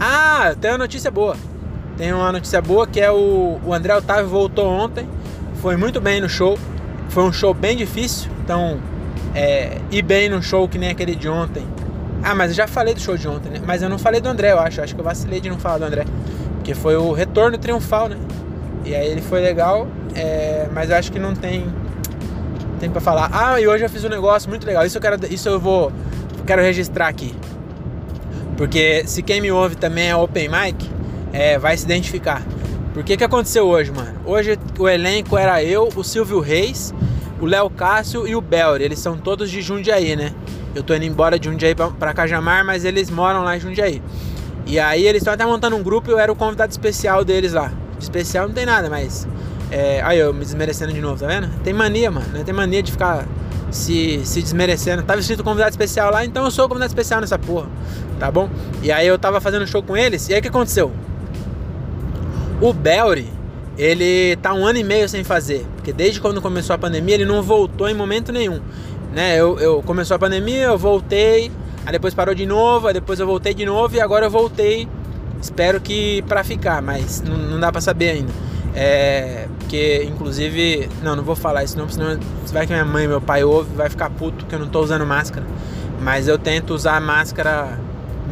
Ah, 0.00 0.54
tem 0.58 0.70
uma 0.70 0.78
notícia 0.78 1.10
boa. 1.10 1.36
Tem 1.96 2.12
uma 2.12 2.32
notícia 2.32 2.60
boa 2.60 2.86
que 2.86 3.00
é 3.00 3.10
o, 3.10 3.60
o 3.64 3.72
André 3.72 3.94
Otávio 3.94 4.28
voltou 4.28 4.66
ontem. 4.66 5.08
Foi 5.60 5.76
muito 5.76 6.00
bem 6.00 6.20
no 6.20 6.28
show. 6.28 6.58
Foi 7.08 7.22
um 7.22 7.32
show 7.32 7.52
bem 7.52 7.76
difícil. 7.76 8.30
Então, 8.42 8.80
é, 9.34 9.78
ir 9.90 10.02
bem 10.02 10.28
no 10.28 10.42
show 10.42 10.68
que 10.68 10.78
nem 10.78 10.90
aquele 10.90 11.14
de 11.14 11.28
ontem. 11.28 11.66
Ah, 12.22 12.34
mas 12.34 12.50
eu 12.50 12.56
já 12.56 12.66
falei 12.66 12.94
do 12.94 13.00
show 13.00 13.16
de 13.16 13.26
ontem, 13.28 13.50
né? 13.50 13.60
Mas 13.66 13.82
eu 13.82 13.88
não 13.88 13.98
falei 13.98 14.20
do 14.20 14.28
André, 14.28 14.52
eu 14.52 14.58
acho. 14.58 14.80
Acho 14.80 14.94
que 14.94 15.00
eu 15.00 15.04
vacilei 15.04 15.40
de 15.40 15.50
não 15.50 15.58
falar 15.58 15.78
do 15.78 15.84
André. 15.84 16.04
Porque 16.56 16.74
foi 16.74 16.96
o 16.96 17.12
retorno 17.12 17.58
triunfal, 17.58 18.08
né? 18.08 18.16
E 18.84 18.94
aí 18.94 19.08
ele 19.08 19.20
foi 19.20 19.40
legal, 19.40 19.86
é, 20.14 20.68
mas 20.72 20.90
eu 20.90 20.96
acho 20.96 21.12
que 21.12 21.18
não 21.18 21.34
tem 21.34 21.66
tem 22.80 22.90
para 22.90 23.00
falar. 23.00 23.30
Ah, 23.32 23.60
e 23.60 23.68
hoje 23.68 23.84
eu 23.84 23.88
fiz 23.88 24.04
um 24.04 24.08
negócio 24.08 24.48
muito 24.48 24.66
legal. 24.66 24.84
Isso 24.84 24.98
eu 24.98 25.02
quero, 25.02 25.32
isso 25.32 25.48
eu 25.48 25.60
vou 25.60 25.92
quero 26.44 26.60
registrar 26.60 27.06
aqui. 27.06 27.34
Porque 28.56 29.04
se 29.06 29.22
quem 29.22 29.40
me 29.40 29.52
ouve 29.52 29.76
também 29.76 30.10
é 30.10 30.16
open 30.16 30.48
mic, 30.48 30.90
é, 31.32 31.58
vai 31.58 31.76
se 31.76 31.84
identificar. 31.84 32.42
Por 32.92 33.02
que 33.02 33.24
aconteceu 33.24 33.66
hoje, 33.66 33.90
mano? 33.90 34.12
Hoje 34.24 34.58
o 34.78 34.88
elenco 34.88 35.38
era 35.38 35.62
eu, 35.64 35.88
o 35.96 36.04
Silvio 36.04 36.40
Reis, 36.40 36.92
o 37.40 37.46
Léo 37.46 37.70
Cássio 37.70 38.28
e 38.28 38.36
o 38.36 38.40
Belry. 38.40 38.84
Eles 38.84 38.98
são 38.98 39.16
todos 39.16 39.50
de 39.50 39.62
Jundiaí, 39.62 40.14
né? 40.14 40.32
Eu 40.74 40.82
tô 40.82 40.94
indo 40.94 41.04
embora 41.04 41.38
de 41.38 41.48
Jundiaí 41.48 41.74
pra, 41.74 41.88
pra 41.88 42.12
Cajamar, 42.12 42.64
mas 42.64 42.84
eles 42.84 43.10
moram 43.10 43.44
lá 43.44 43.56
em 43.56 43.60
Jundiaí. 43.60 44.02
E 44.66 44.78
aí 44.78 45.06
eles 45.06 45.22
estão 45.22 45.32
até 45.32 45.44
montando 45.44 45.74
um 45.74 45.82
grupo 45.82 46.10
e 46.10 46.12
eu 46.12 46.18
era 46.18 46.30
o 46.30 46.36
convidado 46.36 46.70
especial 46.70 47.24
deles 47.24 47.52
lá. 47.52 47.72
Especial 47.98 48.46
não 48.46 48.54
tem 48.54 48.66
nada, 48.66 48.90
mas. 48.90 49.26
É, 49.70 50.02
aí 50.02 50.18
eu 50.18 50.34
me 50.34 50.40
desmerecendo 50.40 50.92
de 50.92 51.00
novo, 51.00 51.18
tá 51.18 51.26
vendo? 51.26 51.48
Tem 51.62 51.72
mania, 51.72 52.10
mano. 52.10 52.26
Né? 52.28 52.42
Tem 52.44 52.54
mania 52.54 52.82
de 52.82 52.92
ficar 52.92 53.26
se, 53.70 54.20
se 54.24 54.42
desmerecendo. 54.42 55.02
Tava 55.02 55.20
escrito 55.20 55.42
convidado 55.42 55.70
especial 55.70 56.12
lá, 56.12 56.24
então 56.24 56.44
eu 56.44 56.50
sou 56.50 56.68
convidado 56.68 56.90
especial 56.90 57.20
nessa 57.20 57.38
porra, 57.38 57.66
tá 58.20 58.30
bom? 58.30 58.48
E 58.82 58.92
aí 58.92 59.06
eu 59.06 59.18
tava 59.18 59.40
fazendo 59.40 59.66
show 59.66 59.82
com 59.82 59.96
eles, 59.96 60.28
e 60.28 60.34
aí 60.34 60.40
o 60.40 60.42
que 60.42 60.48
aconteceu? 60.48 60.92
O 62.62 62.72
Belry, 62.72 63.28
ele 63.76 64.36
tá 64.36 64.54
um 64.54 64.64
ano 64.64 64.78
e 64.78 64.84
meio 64.84 65.08
sem 65.08 65.24
fazer, 65.24 65.66
porque 65.74 65.92
desde 65.92 66.20
quando 66.20 66.40
começou 66.40 66.74
a 66.74 66.78
pandemia 66.78 67.16
ele 67.16 67.24
não 67.24 67.42
voltou 67.42 67.88
em 67.88 67.94
momento 67.94 68.30
nenhum. 68.30 68.60
Né? 69.12 69.34
Eu, 69.34 69.58
eu 69.58 69.82
começou 69.82 70.14
a 70.14 70.18
pandemia, 70.18 70.66
eu 70.66 70.78
voltei, 70.78 71.50
aí 71.84 71.90
depois 71.90 72.14
parou 72.14 72.36
de 72.36 72.46
novo, 72.46 72.86
aí 72.86 72.94
depois 72.94 73.18
eu 73.18 73.26
voltei 73.26 73.52
de 73.52 73.66
novo 73.66 73.96
e 73.96 74.00
agora 74.00 74.26
eu 74.26 74.30
voltei. 74.30 74.86
Espero 75.40 75.80
que 75.80 76.22
para 76.28 76.44
ficar, 76.44 76.80
mas 76.80 77.20
não, 77.20 77.36
não 77.36 77.58
dá 77.58 77.72
para 77.72 77.80
saber 77.80 78.10
ainda. 78.10 78.32
É, 78.76 79.48
porque 79.58 80.04
inclusive, 80.04 80.88
não, 81.02 81.16
não 81.16 81.24
vou 81.24 81.34
falar 81.34 81.64
isso 81.64 81.76
não, 81.76 81.88
senão 81.88 82.16
vai 82.52 82.64
que 82.64 82.72
minha 82.72 82.84
mãe 82.84 83.08
meu 83.08 83.20
pai 83.20 83.42
ouvem, 83.42 83.74
vai 83.74 83.90
ficar 83.90 84.08
puto 84.08 84.46
que 84.46 84.54
eu 84.54 84.60
não 84.60 84.68
tô 84.68 84.80
usando 84.80 85.04
máscara. 85.04 85.44
Mas 86.00 86.28
eu 86.28 86.38
tento 86.38 86.72
usar 86.72 87.00
máscara 87.00 87.76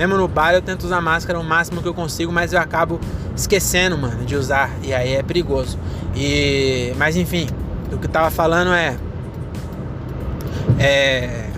mesmo 0.01 0.17
no 0.17 0.27
bar 0.27 0.55
eu 0.55 0.63
tento 0.63 0.85
usar 0.85 0.99
máscara 1.03 1.39
o 1.39 1.45
máximo 1.45 1.83
que 1.83 1.89
eu 1.89 1.93
consigo, 1.93 2.33
mas 2.33 2.55
eu 2.55 2.59
acabo 2.59 2.99
esquecendo, 3.37 3.99
mano, 3.99 4.25
de 4.25 4.35
usar. 4.35 4.71
E 4.83 4.95
aí 4.95 5.13
é 5.13 5.23
perigoso. 5.23 5.79
E. 6.17 6.95
Mas 6.97 7.17
enfim, 7.17 7.47
o 7.93 7.99
que 7.99 8.07
eu 8.07 8.11
tava 8.11 8.31
falando 8.31 8.73
é. 8.73 8.97
É. 10.79 11.51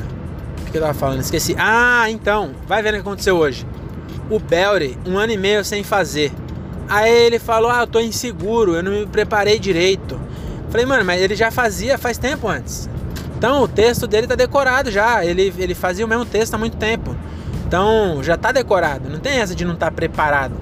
O 0.67 0.73
que 0.73 0.77
eu 0.77 0.83
tava 0.83 0.95
falando? 0.95 1.21
Esqueci. 1.21 1.55
Ah, 1.57 2.11
então, 2.11 2.51
vai 2.67 2.83
vendo 2.83 2.95
o 2.95 2.97
que 2.97 3.03
aconteceu 3.03 3.37
hoje. 3.37 3.65
O 4.29 4.41
Belry, 4.41 4.99
um 5.07 5.17
ano 5.17 5.33
e 5.33 5.37
meio 5.37 5.65
sem 5.65 5.85
fazer. 5.85 6.33
Aí 6.89 7.13
ele 7.13 7.39
falou: 7.39 7.71
Ah, 7.71 7.83
eu 7.83 7.87
tô 7.87 8.01
inseguro, 8.01 8.75
eu 8.75 8.83
não 8.83 8.91
me 8.91 9.07
preparei 9.07 9.57
direito. 9.57 10.21
Falei, 10.69 10.85
mano, 10.85 11.05
mas 11.05 11.21
ele 11.21 11.37
já 11.37 11.53
fazia 11.53 11.97
faz 11.97 12.19
tempo 12.19 12.49
antes. 12.49 12.89
Então 13.37 13.63
o 13.63 13.69
texto 13.69 14.09
dele 14.09 14.27
tá 14.27 14.35
decorado 14.35 14.91
já. 14.91 15.25
Ele, 15.25 15.55
ele 15.59 15.75
fazia 15.77 16.05
o 16.05 16.09
mesmo 16.09 16.25
texto 16.25 16.55
há 16.55 16.59
muito 16.59 16.77
tempo. 16.77 17.15
Então 17.73 18.23
já 18.23 18.37
tá 18.37 18.53
decorado, 18.53 19.09
não 19.09 19.19
tem 19.19 19.39
essa 19.39 19.55
de 19.55 19.65
não 19.65 19.73
estar 19.73 19.87
tá 19.87 19.93
preparado. 19.93 20.53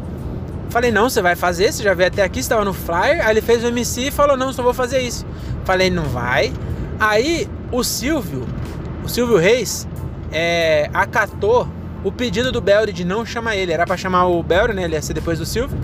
Falei, 0.69 0.93
não, 0.93 1.11
você 1.11 1.21
vai 1.21 1.35
fazer, 1.35 1.73
você 1.73 1.83
já 1.83 1.93
veio 1.93 2.07
até 2.07 2.23
aqui, 2.23 2.39
estava 2.39 2.65
no 2.65 2.73
flyer. 2.73 3.27
Aí 3.27 3.33
ele 3.33 3.41
fez 3.41 3.65
o 3.65 3.67
MC 3.67 4.03
e 4.03 4.11
falou, 4.13 4.37
não, 4.37 4.53
só 4.53 4.63
vou 4.63 4.73
fazer 4.73 5.01
isso. 5.01 5.27
Falei, 5.65 5.91
não 5.91 6.05
vai. 6.05 6.53
Aí 7.01 7.49
o 7.73 7.83
Silvio, 7.83 8.47
o 9.05 9.09
Silvio 9.09 9.37
Reis, 9.39 9.89
é, 10.31 10.89
acatou 10.95 11.67
o 12.05 12.13
pedido 12.13 12.53
do 12.53 12.61
Belry 12.61 12.93
de 12.93 13.05
não 13.05 13.27
chamar 13.27 13.57
ele. 13.57 13.73
Era 13.73 13.85
para 13.85 13.97
chamar 13.97 14.27
o 14.27 14.41
Belry, 14.41 14.73
né? 14.73 14.85
Ele 14.85 14.95
ia 14.95 15.03
ser 15.03 15.13
depois 15.13 15.37
do 15.37 15.45
Silvio. 15.45 15.77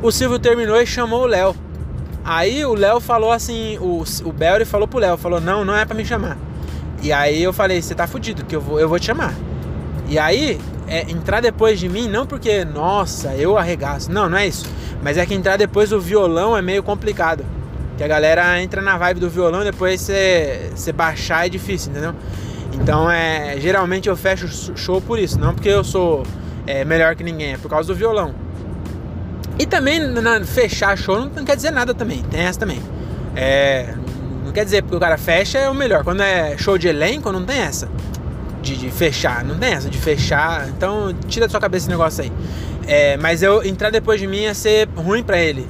O 0.00 0.12
Silvio 0.12 0.38
terminou 0.38 0.80
e 0.80 0.86
chamou 0.86 1.22
o 1.22 1.26
Léo. 1.26 1.56
Aí 2.24 2.64
o 2.64 2.76
Léo 2.76 3.00
falou 3.00 3.32
assim, 3.32 3.78
o, 3.78 4.04
o 4.24 4.32
Belry 4.32 4.64
falou 4.64 4.86
pro 4.86 5.00
Léo, 5.00 5.16
falou, 5.16 5.40
não, 5.40 5.64
não 5.64 5.74
é 5.74 5.84
para 5.84 5.96
me 5.96 6.04
chamar. 6.04 6.38
E 7.02 7.12
aí 7.12 7.42
eu 7.42 7.52
falei, 7.52 7.82
você 7.82 7.96
tá 7.96 8.06
fudido, 8.06 8.44
que 8.44 8.54
eu 8.54 8.60
vou, 8.60 8.78
eu 8.78 8.88
vou 8.88 9.00
te 9.00 9.06
chamar. 9.06 9.34
E 10.08 10.18
aí, 10.18 10.58
é, 10.88 11.02
entrar 11.10 11.40
depois 11.40 11.78
de 11.78 11.88
mim, 11.88 12.08
não 12.08 12.26
porque, 12.26 12.64
nossa, 12.64 13.34
eu 13.34 13.58
arregaço. 13.58 14.10
Não, 14.10 14.28
não 14.28 14.38
é 14.38 14.46
isso. 14.46 14.64
Mas 15.02 15.18
é 15.18 15.26
que 15.26 15.34
entrar 15.34 15.56
depois 15.56 15.90
do 15.90 16.00
violão 16.00 16.56
é 16.56 16.62
meio 16.62 16.82
complicado. 16.82 17.44
Que 17.96 18.02
a 18.02 18.08
galera 18.08 18.60
entra 18.62 18.80
na 18.80 18.96
vibe 18.96 19.20
do 19.20 19.28
violão 19.28 19.60
e 19.60 19.64
depois 19.64 20.00
você 20.00 20.92
baixar 20.94 21.46
é 21.46 21.48
difícil, 21.48 21.90
entendeu? 21.90 22.14
Então, 22.72 23.10
é, 23.10 23.56
geralmente 23.60 24.08
eu 24.08 24.16
fecho 24.16 24.48
show 24.76 25.00
por 25.00 25.18
isso. 25.18 25.38
Não 25.38 25.54
porque 25.54 25.68
eu 25.68 25.84
sou 25.84 26.22
é, 26.66 26.84
melhor 26.84 27.14
que 27.14 27.22
ninguém, 27.22 27.52
é 27.52 27.58
por 27.58 27.68
causa 27.68 27.88
do 27.88 27.94
violão. 27.94 28.34
E 29.58 29.66
também 29.66 29.98
na, 30.00 30.42
fechar 30.44 30.96
show 30.96 31.18
não, 31.18 31.28
não, 31.28 31.44
quer 31.44 31.56
dizer 31.56 31.70
nada 31.70 31.92
também. 31.92 32.22
Tem 32.22 32.40
essa 32.40 32.60
também. 32.60 32.80
É, 33.34 33.94
quer 34.54 34.64
dizer, 34.64 34.82
porque 34.82 34.96
o 34.96 35.00
cara 35.00 35.18
fecha 35.18 35.58
é 35.58 35.68
o 35.68 35.74
melhor. 35.74 36.02
Quando 36.04 36.22
é 36.22 36.56
show 36.56 36.78
de 36.78 36.88
elenco, 36.88 37.30
não 37.30 37.44
tem 37.44 37.58
essa. 37.58 37.88
De, 38.68 38.76
de 38.76 38.90
fechar, 38.90 39.42
não 39.46 39.56
tem 39.56 39.72
essa 39.72 39.88
de 39.88 39.96
fechar. 39.96 40.68
Então, 40.68 41.14
tira 41.26 41.46
da 41.46 41.50
sua 41.50 41.58
cabeça 41.58 41.84
esse 41.84 41.90
negócio 41.90 42.22
aí. 42.22 42.32
É, 42.86 43.16
mas 43.16 43.42
eu 43.42 43.64
entrar 43.64 43.90
depois 43.90 44.20
de 44.20 44.26
mim 44.26 44.42
ia 44.42 44.54
ser 44.54 44.86
ruim 44.94 45.22
para 45.22 45.38
ele. 45.38 45.66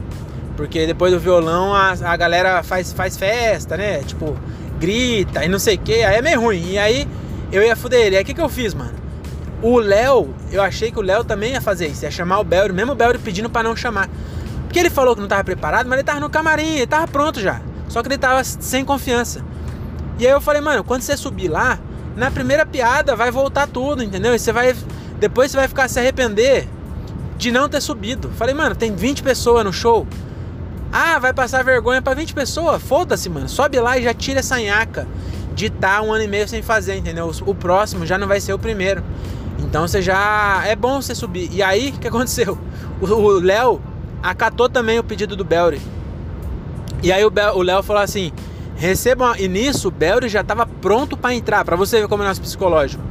Porque 0.57 0.85
depois 0.85 1.13
do 1.13 1.21
violão 1.21 1.73
a, 1.73 1.91
a 1.91 2.17
galera 2.17 2.61
faz, 2.65 2.93
faz 2.93 3.17
festa, 3.17 3.77
né? 3.77 4.01
Tipo, 4.01 4.37
grita 4.81 5.45
e 5.45 5.49
não 5.49 5.61
sei 5.61 5.77
o 5.77 5.79
que. 5.79 6.03
Aí 6.03 6.17
é 6.17 6.23
meio 6.23 6.41
ruim. 6.41 6.73
E 6.73 6.79
aí 6.79 7.07
eu 7.53 7.63
ia 7.63 7.77
fuder 7.77 8.01
ele. 8.07 8.17
Aí 8.17 8.23
o 8.25 8.27
que, 8.27 8.35
que 8.35 8.41
eu 8.41 8.49
fiz, 8.49 8.75
mano? 8.75 8.95
O 9.63 9.79
Léo, 9.79 10.35
eu 10.51 10.61
achei 10.61 10.91
que 10.91 10.99
o 10.99 11.03
Léo 11.03 11.23
também 11.23 11.53
ia 11.53 11.61
fazer 11.61 11.87
isso, 11.87 12.05
ia 12.05 12.11
chamar 12.11 12.41
o 12.41 12.45
Belry, 12.45 12.73
mesmo 12.73 12.93
o 12.93 12.95
Belry 12.97 13.19
pedindo 13.19 13.49
para 13.49 13.69
não 13.69 13.77
chamar. 13.77 14.09
Porque 14.65 14.79
ele 14.79 14.91
falou 14.91 15.15
que 15.15 15.21
não 15.21 15.29
tava 15.29 15.45
preparado, 15.45 15.89
mas 15.89 15.99
ele 15.99 16.05
tava 16.05 16.21
no 16.21 16.29
camarim, 16.29 16.77
ele 16.77 16.87
tava 16.87 17.07
pronto 17.07 17.41
já. 17.41 17.61
Só 17.89 18.03
que 18.03 18.09
ele 18.09 18.19
tava 18.19 18.43
sem 18.45 18.85
confiança. 18.85 19.45
E 20.19 20.27
aí 20.27 20.33
eu 20.33 20.41
falei, 20.41 20.61
mano, 20.61 20.83
quando 20.83 21.03
você 21.03 21.17
subir 21.17 21.49
lá, 21.49 21.79
na 22.19 22.33
primeira 22.33 22.67
piada 22.67 23.15
vai 23.15 23.31
voltar 23.31 23.69
tudo, 23.69 24.03
entendeu? 24.03 24.35
E 24.35 24.39
você 24.39 24.53
vai. 24.53 24.75
Depois 25.21 25.51
você 25.51 25.57
vai 25.57 25.69
ficar 25.69 25.89
se 25.89 26.01
arrepender 26.01 26.69
de 27.37 27.53
não 27.53 27.69
ter 27.69 27.81
subido. 27.81 28.29
Falei, 28.31 28.55
mano, 28.55 28.75
tem 28.75 28.95
20 28.95 29.23
pessoas 29.23 29.65
no 29.65 29.73
show. 29.73 30.07
Ah, 30.93 31.19
vai 31.21 31.33
passar 31.33 31.63
vergonha 31.63 32.03
para 32.03 32.15
20 32.15 32.35
pessoas? 32.35 32.83
Foda-se, 32.83 33.29
mano. 33.29 33.49
Sobe 33.49 33.79
lá 33.79 33.97
e 33.97 34.03
já 34.03 34.13
tira 34.13 34.41
essa 34.41 34.59
nhaca 34.59 35.07
de 35.55 35.67
estar 35.67 35.99
tá 35.99 36.03
um 36.03 36.13
ano 36.13 36.25
e 36.25 36.29
meio 36.29 36.49
sem 36.49 36.61
fazer, 36.61 36.97
entendeu? 36.97 37.31
O 37.47 37.55
próximo 37.55 38.05
já 38.05 38.19
não 38.19 38.27
vai 38.27 38.41
ser 38.41 38.53
o 38.53 38.59
primeiro. 38.59 39.03
Então 39.61 39.87
você 39.87 40.03
já. 40.03 40.63
É 40.67 40.75
bom 40.75 41.01
você 41.01 41.15
subir. 41.15 41.49
E 41.53 41.63
aí, 41.63 41.91
o 41.91 42.01
que 42.01 42.09
aconteceu? 42.09 42.59
O 43.01 43.39
Léo 43.39 43.81
acatou 44.21 44.69
também 44.69 44.99
o 44.99 45.05
pedido 45.05 45.37
do 45.37 45.45
Belry. 45.45 45.81
E 47.01 47.13
aí 47.13 47.23
o 47.25 47.63
Léo 47.63 47.83
falou 47.85 48.03
assim: 48.03 48.33
recebam. 48.79 49.35
E 49.37 49.47
nisso 49.49 49.89
o 49.89 49.91
Belry 49.91 50.29
já 50.29 50.41
estava 50.41 50.65
pronto 50.65 51.17
para 51.17 51.35
entrar, 51.35 51.65
para 51.65 51.77
você 51.77 52.01
ver 52.01 52.09
como 52.09 52.23
é 52.23 52.27
nosso 52.27 52.41
psicológico. 52.41 53.03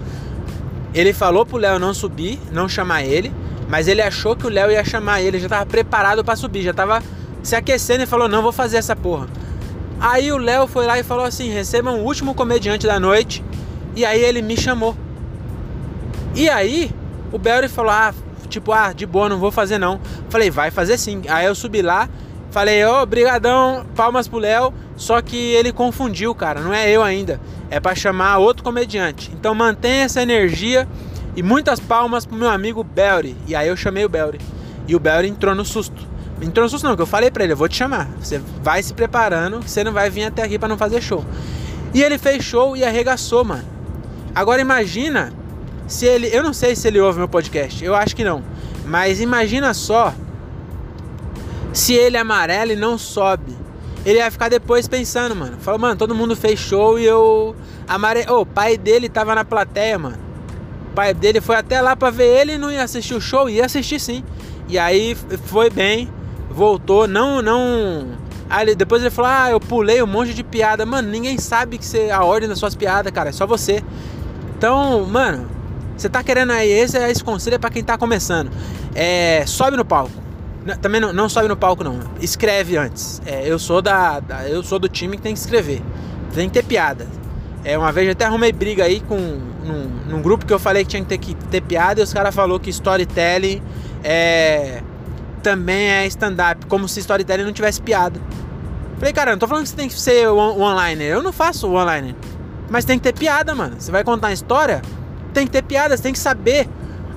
Ele 0.94 1.14
falou 1.14 1.46
pro 1.46 1.58
Léo 1.58 1.78
não 1.78 1.94
subir, 1.94 2.40
não 2.52 2.68
chamar 2.68 3.04
ele, 3.04 3.32
mas 3.70 3.88
ele 3.88 4.02
achou 4.02 4.36
que 4.36 4.48
o 4.48 4.50
Léo 4.50 4.72
ia 4.72 4.84
chamar 4.84 5.22
ele, 5.22 5.38
já 5.38 5.46
estava 5.46 5.66
preparado 5.66 6.24
para 6.24 6.36
subir, 6.36 6.64
já 6.64 6.72
estava 6.72 7.04
se 7.44 7.56
aquecendo 7.56 8.04
e 8.04 8.08
falou: 8.08 8.28
não 8.28 8.42
vou 8.42 8.52
fazer 8.52 8.78
essa 8.78 8.96
porra. 8.96 9.28
Aí 10.00 10.32
o 10.32 10.38
Léo 10.38 10.66
foi 10.66 10.88
lá 10.88 10.98
e 10.98 11.04
falou 11.04 11.26
assim: 11.26 11.50
recebam 11.50 12.00
o 12.00 12.04
último 12.04 12.34
comediante 12.34 12.88
da 12.88 13.00
noite. 13.00 13.44
E 13.96 14.06
aí 14.06 14.24
ele 14.24 14.42
me 14.42 14.56
chamou. 14.56 14.96
E 16.34 16.50
aí 16.50 16.90
o 17.32 17.38
Belry 17.38 17.68
falou: 17.68 17.92
ah, 17.92 18.14
tipo, 18.48 18.72
ah, 18.72 18.94
de 18.94 19.06
boa, 19.06 19.30
não 19.30 19.38
vou 19.38 19.52
fazer 19.52 19.78
não. 19.78 20.00
Falei, 20.30 20.50
vai 20.50 20.72
fazer 20.72 20.98
sim. 20.98 21.22
Aí 21.28 21.46
eu 21.46 21.54
subi 21.54 21.82
lá, 21.82 22.10
falei, 22.50 22.84
ô, 22.86 23.02
oh, 23.02 23.06
brigadão, 23.06 23.86
palmas 23.96 24.28
pro 24.28 24.40
Léo. 24.40 24.74
Só 24.98 25.22
que 25.22 25.38
ele 25.38 25.72
confundiu, 25.72 26.34
cara, 26.34 26.60
não 26.60 26.74
é 26.74 26.90
eu 26.90 27.04
ainda. 27.04 27.40
É 27.70 27.80
para 27.80 27.96
chamar 27.96 28.40
outro 28.40 28.64
comediante. 28.64 29.32
Então 29.34 29.54
mantenha 29.54 30.04
essa 30.04 30.22
energia 30.22 30.88
e 31.36 31.44
muitas 31.44 31.80
palmas 31.80 32.26
pro 32.26 32.36
meu 32.36 32.50
amigo 32.50 32.84
Belry. 32.84 33.38
E 33.46 33.56
aí 33.56 33.68
eu 33.68 33.78
chamei 33.78 34.04
o 34.04 34.10
Belry. 34.10 34.40
E 34.88 34.96
o 34.96 35.00
Belry 35.00 35.30
entrou 35.30 35.54
no 35.54 35.64
susto. 35.64 36.08
Entrou 36.42 36.64
no 36.64 36.70
susto 36.70 36.86
não, 36.86 36.96
que 36.96 37.02
eu 37.02 37.08
falei 37.08 37.30
pra 37.30 37.44
ele, 37.44 37.54
eu 37.54 37.58
vou 37.58 37.70
te 37.70 37.76
chamar. 37.76 38.10
Você 38.20 38.42
vai 38.64 38.82
se 38.82 38.94
preparando, 38.94 39.62
você 39.62 39.84
não 39.84 39.94
vai 39.94 40.10
vir 40.10 40.24
até 40.24 40.42
aqui 40.42 40.58
para 40.58 40.68
não 40.68 40.78
fazer 40.78 41.00
show. 41.00 41.24
E 41.94 42.02
ele 42.02 42.18
fez 42.18 42.44
show 42.44 42.76
e 42.76 42.84
arregaçou, 42.84 43.44
mano. 43.44 43.66
Agora 44.34 44.60
imagina 44.60 45.32
se 45.88 46.06
ele, 46.06 46.28
eu 46.28 46.44
não 46.44 46.54
sei 46.54 46.76
se 46.76 46.88
ele 46.88 47.00
ouve 47.00 47.20
meu 47.20 47.28
podcast, 47.28 47.84
eu 47.84 47.96
acho 47.96 48.16
que 48.16 48.24
não. 48.24 48.44
Mas 48.86 49.22
imagina 49.22 49.74
só 49.74 50.14
se 51.72 51.94
ele 51.94 52.18
amarelo 52.18 52.72
e 52.72 52.76
não 52.76 52.98
sobe. 52.98 53.56
Ele 54.08 54.22
vai 54.22 54.32
ficar 54.32 54.48
depois 54.48 54.88
pensando, 54.88 55.36
mano. 55.36 55.58
Falou, 55.60 55.78
mano, 55.78 55.98
todo 55.98 56.16
mundo 56.16 56.34
fez 56.34 56.58
show 56.58 56.98
e 56.98 57.04
eu 57.04 57.54
amarelo. 57.86 58.38
Oh, 58.38 58.42
o 58.44 58.46
pai 58.46 58.78
dele 58.78 59.10
tava 59.10 59.36
na 59.36 59.44
plateia, 59.44 60.00
mano. 60.00 60.18
O 60.92 60.96
pai 60.96 61.14
dele 61.14 61.42
foi 61.42 61.58
até 61.58 61.82
lá 61.82 61.94
pra 61.94 62.10
ver 62.10 62.40
ele 62.40 62.54
e 62.54 62.58
não 62.58 62.72
ia 62.72 62.84
assistir 62.84 63.16
o 63.16 63.20
show, 63.20 63.50
ia 63.50 63.66
assistir 63.66 64.00
sim. 64.00 64.24
E 64.70 64.80
aí 64.80 65.14
foi 65.48 65.70
bem, 65.70 66.10
voltou, 66.50 67.06
não, 67.06 67.42
não. 67.42 68.08
Aí 68.50 68.74
depois 68.76 69.02
ele 69.02 69.12
falou: 69.12 69.30
Ah, 69.30 69.52
eu 69.52 69.60
pulei 69.60 70.02
um 70.02 70.08
monte 70.08 70.34
de 70.34 70.42
piada. 70.42 70.86
Mano, 70.86 71.10
ninguém 71.10 71.38
sabe 71.38 71.78
que 71.78 71.86
você, 71.86 72.10
a 72.10 72.24
ordem 72.24 72.48
das 72.48 72.60
suas 72.60 72.76
piadas, 72.76 73.12
cara, 73.12 73.28
é 73.28 73.34
só 73.34 73.46
você. 73.46 73.84
Então, 74.58 75.06
mano, 75.06 75.50
você 75.98 76.08
tá 76.08 76.24
querendo 76.24 76.54
aí, 76.54 76.72
esse, 76.72 76.98
esse 76.98 77.22
conselho 77.22 77.56
é 77.56 77.60
pra 77.60 77.70
quem 77.70 77.84
tá 77.84 77.98
começando. 77.98 78.50
É, 78.96 79.44
sobe 79.46 79.76
no 79.76 79.84
palco. 79.84 80.27
Também 80.76 81.00
não, 81.00 81.14
não 81.14 81.30
sobe 81.30 81.48
no 81.48 81.56
palco, 81.56 81.84
não. 81.84 82.00
Escreve 82.20 82.78
antes. 82.78 83.22
É, 83.26 83.48
eu, 83.48 83.58
sou 83.58 83.82
da, 83.82 84.20
da, 84.20 84.48
eu 84.48 84.64
sou 84.64 84.80
do 84.80 84.90
time 84.90 85.18
que 85.18 85.24
tem 85.24 85.34
que 85.34 85.40
escrever. 85.40 85.82
Tem 86.34 86.48
que 86.50 86.54
ter 86.54 86.64
piada. 86.64 87.08
É, 87.64 87.78
uma 87.78 87.92
vez 87.92 88.10
até 88.10 88.26
arrumei 88.26 88.52
briga 88.52 88.84
aí 88.84 89.00
com 89.02 89.18
num, 89.18 89.90
num 90.08 90.22
grupo 90.22 90.46
que 90.46 90.54
eu 90.54 90.60
falei 90.60 90.84
que 90.84 90.92
tinha 90.92 91.02
que 91.02 91.08
ter, 91.08 91.18
que 91.18 91.36
ter 91.36 91.62
piada 91.62 92.00
e 92.00 92.04
os 92.04 92.14
caras 92.14 92.34
falaram 92.34 92.60
que 92.60 92.70
storytelling 92.70 93.62
é, 94.04 94.82
também 95.44 95.90
é 95.90 96.08
stand-up, 96.08 96.66
como 96.68 96.88
se 96.88 97.00
storytelling 97.00 97.44
não 97.44 97.52
tivesse 97.52 97.82
piada. 97.82 98.20
Falei, 98.98 99.14
cara, 99.14 99.32
não 99.32 99.38
tô 99.38 99.48
falando 99.48 99.64
que 99.64 99.70
você 99.70 99.76
tem 99.76 99.88
que 99.88 100.00
ser 100.00 100.28
one-liner. 100.28 101.08
Eu 101.08 101.22
não 101.22 101.32
faço 101.32 101.70
one-liner. 101.70 102.16
Mas 102.70 102.84
tem 102.84 102.98
que 102.98 103.04
ter 103.04 103.14
piada, 103.14 103.54
mano. 103.54 103.76
Você 103.80 103.92
vai 103.92 104.04
contar 104.04 104.28
uma 104.28 104.34
história, 104.34 104.82
tem 105.34 105.46
que 105.46 105.52
ter 105.52 105.62
piada, 105.62 105.96
você 105.96 106.04
tem 106.04 106.14
que 106.14 106.20
saber 106.20 106.68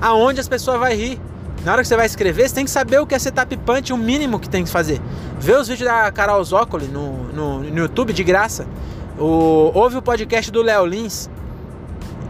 aonde 0.00 0.40
as 0.40 0.49
pessoas 0.49 0.78
vão 0.78 0.88
rir. 0.88 1.21
Na 1.64 1.73
hora 1.73 1.83
que 1.83 1.88
você 1.88 1.97
vai 1.97 2.07
escrever, 2.07 2.49
você 2.49 2.55
tem 2.55 2.64
que 2.64 2.71
saber 2.71 3.00
o 3.00 3.07
que 3.07 3.14
é 3.14 3.19
setup 3.19 3.55
punch, 3.59 3.93
o 3.93 3.97
mínimo 3.97 4.38
que 4.38 4.49
tem 4.49 4.64
que 4.64 4.71
fazer. 4.71 5.00
Vê 5.38 5.55
os 5.55 5.69
vídeos 5.69 5.88
da 5.88 6.11
Carol 6.11 6.43
Zócoli 6.43 6.87
no, 6.87 7.25
no, 7.33 7.59
no 7.62 7.79
YouTube 7.79 8.12
de 8.12 8.25
graça. 8.25 8.67
O, 9.19 9.71
ouve 9.75 9.99
o 9.99 10.02
podcast 10.02 10.50
do 10.50 10.62
Léo 10.62 10.87
Lins 10.87 11.29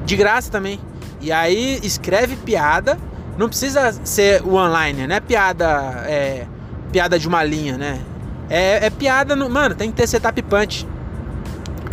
de 0.05 0.17
graça 0.17 0.51
também. 0.51 0.81
E 1.21 1.31
aí 1.31 1.79
escreve 1.83 2.35
piada. 2.35 2.99
Não 3.39 3.49
precisa 3.49 3.93
ser 4.05 4.43
o 4.43 4.55
online, 4.55 5.07
né? 5.07 5.21
Piada 5.21 5.67
é 6.07 6.47
piada 6.91 7.19
de 7.19 7.29
uma 7.29 7.45
linha, 7.45 7.79
né? 7.79 8.01
É, 8.49 8.87
é 8.87 8.91
piada 8.91 9.37
no, 9.37 9.49
mano, 9.49 9.77
tem 9.77 9.91
que 9.91 9.97
ter 9.97 10.09
setup 10.09 10.43
punch. 10.43 10.87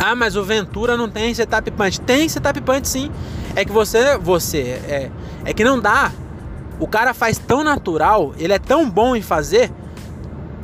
Ah, 0.00 0.14
mas 0.14 0.34
o 0.34 0.42
Ventura 0.42 0.96
não 0.96 1.08
tem 1.08 1.32
setup 1.32 1.70
punch. 1.70 2.00
Tem 2.00 2.28
setup 2.28 2.60
punch 2.60 2.88
sim. 2.88 3.10
É 3.54 3.64
que 3.64 3.70
você, 3.70 4.18
você, 4.18 4.80
é, 4.88 5.10
é 5.44 5.52
que 5.52 5.62
não 5.62 5.78
dá. 5.80 6.10
O 6.80 6.86
cara 6.86 7.12
faz 7.12 7.38
tão 7.38 7.64
natural, 7.64 8.34
ele 8.38 8.52
é 8.52 8.58
tão 8.58 8.88
bom 8.88 9.16
em 9.16 9.22
fazer, 9.22 9.70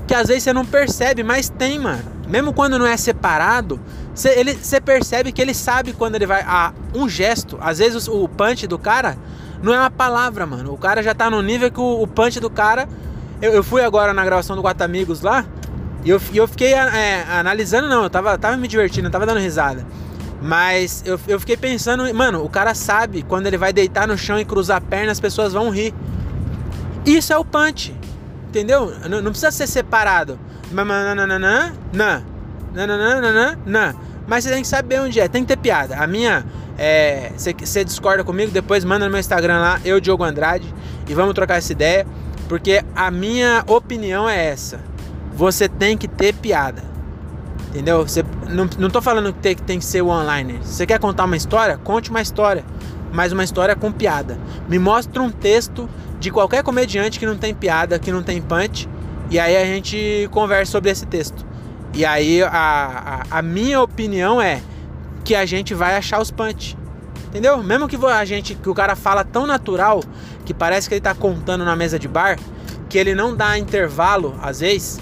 que 0.06 0.14
às 0.14 0.28
vezes 0.28 0.44
você 0.44 0.52
não 0.52 0.64
percebe, 0.64 1.23
mas 1.23 1.49
tem, 1.49 1.78
mano. 1.78 2.14
Mesmo 2.28 2.52
quando 2.52 2.78
não 2.78 2.87
é 2.87 2.97
separado, 2.97 3.80
você, 4.14 4.30
ele, 4.30 4.54
você 4.54 4.80
percebe 4.80 5.33
que 5.33 5.42
ele 5.42 5.52
sabe 5.52 5.92
quando 5.92 6.14
ele 6.14 6.26
vai. 6.26 6.42
Ah, 6.47 6.73
um 6.94 7.09
gesto. 7.09 7.59
Às 7.61 7.78
vezes 7.78 8.06
o, 8.06 8.25
o 8.25 8.28
punch 8.28 8.66
do 8.66 8.78
cara 8.78 9.18
não 9.62 9.75
é 9.75 9.78
uma 9.78 9.90
palavra, 9.90 10.47
mano. 10.47 10.73
O 10.73 10.78
cara 10.78 11.02
já 11.02 11.14
tá 11.14 11.28
no 11.28 11.42
nível 11.42 11.71
que 11.71 11.80
o, 11.80 12.02
o 12.02 12.06
punch 12.06 12.38
do 12.40 12.49
cara. 12.49 12.88
Eu, 13.42 13.52
eu 13.52 13.64
fui 13.64 13.83
agora 13.83 14.14
na 14.14 14.25
gravação 14.25 14.54
do 14.54 14.62
Quatro 14.62 14.85
Amigos 14.85 15.21
lá. 15.21 15.44
E 16.04 16.11
eu, 16.11 16.21
eu 16.35 16.47
fiquei 16.47 16.75
é, 16.75 17.25
analisando, 17.30 17.88
não, 17.88 18.04
eu 18.04 18.11
tava, 18.11 18.37
tava 18.37 18.56
me 18.56 18.68
divertindo, 18.68 19.09
eu 19.09 19.11
tava 19.11 19.26
dando 19.26 19.40
risada. 19.40 19.85
Mas 20.43 21.03
eu, 21.07 21.19
eu 21.26 21.41
fiquei 21.41 21.57
pensando, 21.57 22.12
mano, 22.14 22.45
o 22.45 22.49
cara 22.49 22.75
sabe 22.75 23.23
quando 23.23 23.47
ele 23.47 23.57
vai 23.57 23.73
deitar 23.73 24.07
no 24.07 24.17
chão 24.19 24.38
e 24.38 24.45
cruzar 24.45 24.79
a 24.79 24.81
perna, 24.81 25.12
as 25.12 25.21
pessoas 25.21 25.53
vão 25.53 25.71
rir. 25.71 25.95
Isso 27.07 27.33
é 27.33 27.38
o 27.38 27.45
punch. 27.45 27.95
Entendeu? 28.49 28.93
Não, 29.09 29.21
não 29.21 29.31
precisa 29.31 29.50
ser 29.50 29.67
separado. 29.67 30.38
Mas 34.26 34.45
você 34.45 34.50
tem 34.50 34.62
que 34.62 34.69
saber 34.69 35.00
onde 35.00 35.21
é, 35.21 35.29
tem 35.29 35.43
que 35.43 35.49
ter 35.49 35.57
piada. 35.57 35.97
A 35.97 36.07
minha. 36.07 36.45
É, 36.76 37.31
você 37.37 37.85
discorda 37.85 38.25
comigo, 38.25 38.50
depois 38.50 38.85
manda 38.85 39.05
no 39.05 39.11
meu 39.11 39.21
Instagram 39.21 39.61
lá, 39.61 39.81
eu, 39.85 40.00
Diogo 40.00 40.25
Andrade, 40.25 40.75
e 41.09 41.14
vamos 41.14 41.35
trocar 41.35 41.57
essa 41.57 41.73
ideia. 41.73 42.07
Porque 42.49 42.85
a 42.95 43.11
minha 43.11 43.64
opinião 43.67 44.29
é 44.29 44.47
essa. 44.47 44.81
Você 45.35 45.69
tem 45.69 45.97
que 45.97 46.07
ter 46.09 46.35
piada. 46.35 46.93
Entendeu? 47.75 48.07
Você, 48.07 48.25
não, 48.49 48.71
não 48.78 48.88
tô 48.88 49.02
falando 49.02 49.33
que 49.33 49.40
tem, 49.40 49.57
que 49.57 49.62
tem 49.62 49.78
que 49.81 49.85
ser 49.85 50.00
one-liner. 50.00 50.62
Você 50.62 50.87
quer 50.87 51.00
contar 51.00 51.25
uma 51.25 51.37
história? 51.37 51.76
Conte 51.76 52.09
uma 52.09 52.23
história. 52.23 52.64
Mas 53.12 53.33
uma 53.33 53.43
história 53.43 53.75
com 53.75 53.90
piada. 53.90 54.38
Me 54.69 54.78
mostra 54.78 55.21
um 55.21 55.28
texto 55.28 55.90
de 56.21 56.31
qualquer 56.31 56.62
comediante 56.62 57.19
que 57.19 57.26
não 57.26 57.37
tem 57.37 57.52
piada, 57.52 57.99
que 57.99 58.12
não 58.12 58.23
tem 58.23 58.40
punch. 58.40 58.88
E 59.28 59.40
aí 59.40 59.57
a 59.57 59.64
gente 59.64 60.28
conversa 60.31 60.71
sobre 60.71 60.90
esse 60.93 61.04
texto. 61.04 61.45
E 61.93 62.04
aí 62.04 62.45
a, 62.45 63.25
a, 63.28 63.38
a 63.38 63.43
minha 63.43 63.83
opinião 63.83 64.40
é 64.40 64.62
que 65.25 65.35
a 65.35 65.45
gente 65.45 65.75
vai 65.75 65.97
achar 65.97 66.21
os 66.21 66.31
punch. 66.31 66.78
Entendeu? 67.26 67.61
Mesmo 67.61 67.88
que 67.88 67.97
a 68.07 68.25
gente 68.25 68.54
que 68.54 68.69
o 68.69 68.75
cara 68.75 68.95
fala 68.95 69.25
tão 69.25 69.49
natural 69.49 70.00
que 70.45 70.54
parece 70.54 70.88
que 70.88 70.95
ele 70.95 71.00
tá 71.00 71.12
contando 71.12 71.64
na 71.64 71.75
mesa 71.75 71.99
de 71.99 72.07
bar, 72.07 72.38
que 72.88 72.97
ele 72.97 73.16
não 73.16 73.35
dá 73.35 73.59
intervalo 73.59 74.38
às 74.40 74.61
vezes, 74.61 75.00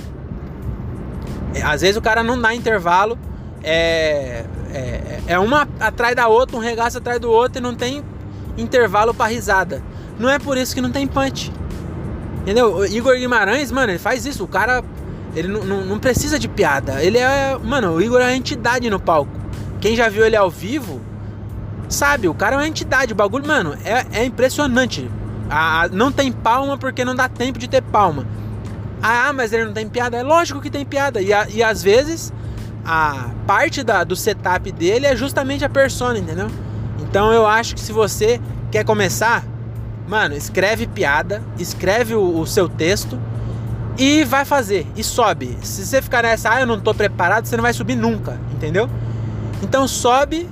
às 1.60 1.80
vezes 1.80 1.96
o 1.96 2.02
cara 2.02 2.22
não 2.22 2.40
dá 2.40 2.54
intervalo, 2.54 3.18
é, 3.62 4.44
é, 4.72 5.22
é 5.26 5.38
uma 5.38 5.68
atrás 5.78 6.16
da 6.16 6.28
outra, 6.28 6.56
um 6.56 6.60
regaço 6.60 6.98
atrás 6.98 7.20
do 7.20 7.30
outro 7.30 7.58
e 7.58 7.60
não 7.60 7.74
tem 7.74 8.02
intervalo 8.56 9.12
para 9.12 9.30
risada. 9.30 9.82
Não 10.18 10.28
é 10.28 10.38
por 10.38 10.56
isso 10.56 10.74
que 10.74 10.80
não 10.80 10.90
tem 10.90 11.06
punch. 11.06 11.52
Entendeu? 12.42 12.76
O 12.76 12.86
Igor 12.86 13.16
Guimarães, 13.16 13.70
mano, 13.70 13.92
ele 13.92 13.98
faz 13.98 14.26
isso. 14.26 14.44
O 14.44 14.48
cara 14.48 14.82
Ele 15.34 15.48
não, 15.48 15.98
precisa 15.98 16.38
de 16.38 16.48
piada. 16.48 17.02
Ele 17.02 17.18
é. 17.18 17.56
Mano, 17.62 17.94
o 17.94 18.02
Igor 18.02 18.20
é 18.20 18.24
uma 18.24 18.36
entidade 18.36 18.90
no 18.90 19.00
palco. 19.00 19.32
Quem 19.80 19.96
já 19.96 20.08
viu 20.08 20.24
ele 20.24 20.36
ao 20.36 20.50
vivo 20.50 21.00
sabe, 21.88 22.26
o 22.28 22.34
cara 22.34 22.54
é 22.54 22.58
uma 22.58 22.66
entidade. 22.66 23.12
O 23.12 23.16
bagulho, 23.16 23.46
mano, 23.46 23.76
é, 23.84 24.20
é 24.20 24.24
impressionante. 24.24 25.10
A, 25.48 25.82
a, 25.82 25.88
não 25.88 26.10
tem 26.10 26.32
palma 26.32 26.76
porque 26.76 27.04
não 27.04 27.14
dá 27.14 27.28
tempo 27.28 27.58
de 27.58 27.68
ter 27.68 27.82
palma. 27.82 28.26
Ah, 29.02 29.32
mas 29.32 29.52
ele 29.52 29.64
não 29.64 29.72
tem 29.72 29.88
piada. 29.88 30.16
É 30.16 30.22
lógico 30.22 30.60
que 30.60 30.70
tem 30.70 30.84
piada. 30.84 31.20
E, 31.20 31.32
a, 31.32 31.48
e 31.48 31.62
às 31.62 31.82
vezes 31.82 32.32
a 32.84 33.30
parte 33.46 33.82
da, 33.82 34.04
do 34.04 34.14
setup 34.14 34.70
dele 34.70 35.06
é 35.06 35.16
justamente 35.16 35.64
a 35.64 35.68
persona, 35.68 36.18
entendeu? 36.18 36.48
Então 37.00 37.32
eu 37.32 37.46
acho 37.46 37.74
que 37.74 37.80
se 37.80 37.92
você 37.92 38.40
quer 38.70 38.84
começar, 38.84 39.44
mano, 40.06 40.34
escreve 40.36 40.86
piada, 40.86 41.42
escreve 41.58 42.14
o, 42.14 42.38
o 42.38 42.46
seu 42.46 42.68
texto 42.68 43.18
e 43.98 44.24
vai 44.24 44.44
fazer. 44.44 44.86
E 44.96 45.02
sobe. 45.02 45.58
Se 45.62 45.84
você 45.84 46.00
ficar 46.00 46.22
nessa, 46.22 46.54
ah, 46.54 46.60
eu 46.60 46.66
não 46.66 46.80
tô 46.80 46.94
preparado, 46.94 47.46
você 47.46 47.56
não 47.56 47.62
vai 47.62 47.72
subir 47.72 47.96
nunca, 47.96 48.38
entendeu? 48.52 48.88
Então 49.62 49.86
sobe, 49.88 50.48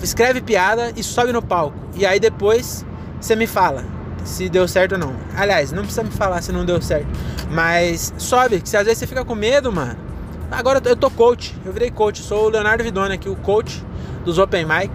escreve 0.00 0.40
piada 0.40 0.92
e 0.96 1.02
sobe 1.02 1.32
no 1.32 1.42
palco. 1.42 1.76
E 1.96 2.06
aí 2.06 2.20
depois 2.20 2.86
você 3.20 3.34
me 3.34 3.46
fala 3.46 3.99
se 4.24 4.48
deu 4.48 4.66
certo 4.68 4.92
ou 4.92 4.98
não. 4.98 5.14
Aliás, 5.36 5.72
não 5.72 5.82
precisa 5.82 6.02
me 6.02 6.10
falar 6.10 6.42
se 6.42 6.52
não 6.52 6.64
deu 6.64 6.80
certo. 6.80 7.08
Mas 7.50 8.12
sobe, 8.18 8.60
que 8.60 8.68
se 8.68 8.76
às 8.76 8.84
vezes 8.84 8.98
você 8.98 9.06
fica 9.06 9.24
com 9.24 9.34
medo, 9.34 9.72
mano. 9.72 9.96
Agora 10.50 10.80
eu 10.84 10.96
tô 10.96 11.10
coach, 11.10 11.54
eu 11.64 11.72
virei 11.72 11.90
coach, 11.90 12.22
sou 12.22 12.46
o 12.46 12.48
Leonardo 12.48 12.82
Vidoni 12.82 13.14
aqui, 13.14 13.28
o 13.28 13.36
coach 13.36 13.84
dos 14.24 14.38
Open 14.38 14.64
Mic. 14.64 14.90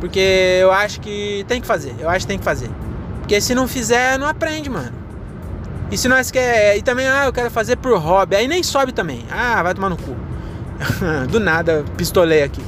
Porque 0.00 0.58
eu 0.60 0.70
acho 0.70 1.00
que 1.00 1.44
tem 1.48 1.60
que 1.60 1.66
fazer, 1.66 1.94
eu 1.98 2.08
acho 2.08 2.20
que 2.20 2.28
tem 2.28 2.38
que 2.38 2.44
fazer. 2.44 2.70
Porque 3.20 3.40
se 3.40 3.54
não 3.54 3.66
fizer, 3.66 4.18
não 4.18 4.26
aprende, 4.26 4.70
mano. 4.70 4.92
E 5.90 5.96
se 5.96 6.08
nós 6.08 6.30
quer. 6.30 6.76
E 6.76 6.82
também, 6.82 7.06
ah, 7.06 7.26
eu 7.26 7.32
quero 7.32 7.50
fazer 7.50 7.76
por 7.76 7.96
hobby. 7.98 8.36
Aí 8.36 8.46
nem 8.46 8.62
sobe 8.62 8.92
também. 8.92 9.24
Ah, 9.30 9.62
vai 9.62 9.74
tomar 9.74 9.88
no 9.88 9.96
cu. 9.96 10.14
Do 11.30 11.40
nada, 11.40 11.84
pistolei 11.96 12.42
aqui. 12.42 12.62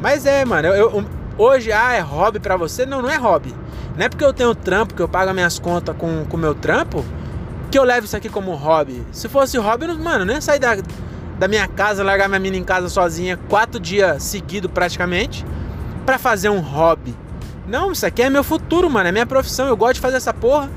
Mas 0.00 0.26
é, 0.26 0.44
mano, 0.44 0.68
eu, 0.68 0.74
eu, 0.74 1.04
hoje, 1.38 1.72
ah, 1.72 1.94
é 1.94 2.00
hobby 2.00 2.38
para 2.38 2.56
você? 2.56 2.84
Não, 2.84 3.00
não 3.00 3.10
é 3.10 3.16
hobby. 3.16 3.54
Não 3.96 4.06
é 4.06 4.08
porque 4.08 4.24
eu 4.24 4.32
tenho 4.32 4.54
trampo, 4.54 4.94
que 4.94 5.02
eu 5.02 5.08
pago 5.08 5.32
minhas 5.32 5.58
contas 5.58 5.94
com 5.96 6.26
o 6.30 6.36
meu 6.36 6.54
trampo, 6.54 7.04
que 7.70 7.78
eu 7.78 7.84
levo 7.84 8.06
isso 8.06 8.16
aqui 8.16 8.28
como 8.28 8.54
hobby. 8.54 9.04
Se 9.12 9.28
fosse 9.28 9.56
hobby, 9.58 9.86
eu, 9.86 9.98
mano, 9.98 10.24
nem 10.24 10.40
sair 10.40 10.58
da, 10.58 10.76
da 11.38 11.48
minha 11.48 11.66
casa, 11.68 12.02
largar 12.02 12.28
minha 12.28 12.40
mina 12.40 12.56
em 12.56 12.64
casa 12.64 12.88
sozinha 12.88 13.38
quatro 13.48 13.78
dias 13.78 14.22
seguidos 14.22 14.70
praticamente, 14.72 15.44
para 16.04 16.18
fazer 16.18 16.48
um 16.48 16.60
hobby. 16.60 17.14
Não, 17.66 17.92
isso 17.92 18.04
aqui 18.04 18.22
é 18.22 18.28
meu 18.28 18.44
futuro, 18.44 18.90
mano, 18.90 19.08
é 19.08 19.12
minha 19.12 19.26
profissão, 19.26 19.66
eu 19.66 19.76
gosto 19.76 19.94
de 19.94 20.00
fazer 20.00 20.16
essa 20.16 20.34
porra. 20.34 20.68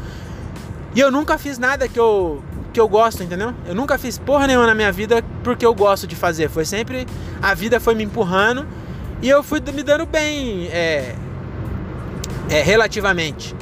E 0.95 0.99
eu 0.99 1.11
nunca 1.11 1.37
fiz 1.37 1.57
nada 1.57 1.87
que 1.87 1.99
eu 1.99 2.41
que 2.73 2.79
eu 2.79 2.87
gosto, 2.87 3.23
entendeu? 3.23 3.55
Eu 3.65 3.73
nunca 3.73 3.97
fiz 3.97 4.19
porra 4.19 4.45
nenhuma 4.45 4.67
na 4.67 4.75
minha 4.75 4.91
vida 4.91 5.23
porque 5.43 5.65
eu 5.65 5.73
gosto 5.73 6.05
de 6.05 6.15
fazer. 6.15 6.47
Foi 6.47 6.63
sempre 6.63 7.07
a 7.41 7.53
vida 7.55 7.79
foi 7.79 7.95
me 7.95 8.03
empurrando 8.03 8.67
e 9.21 9.27
eu 9.27 9.41
fui 9.41 9.59
me 9.73 9.81
dando 9.81 10.05
bem, 10.05 10.67
é, 10.67 11.15
é, 12.49 12.61
relativamente. 12.61 13.55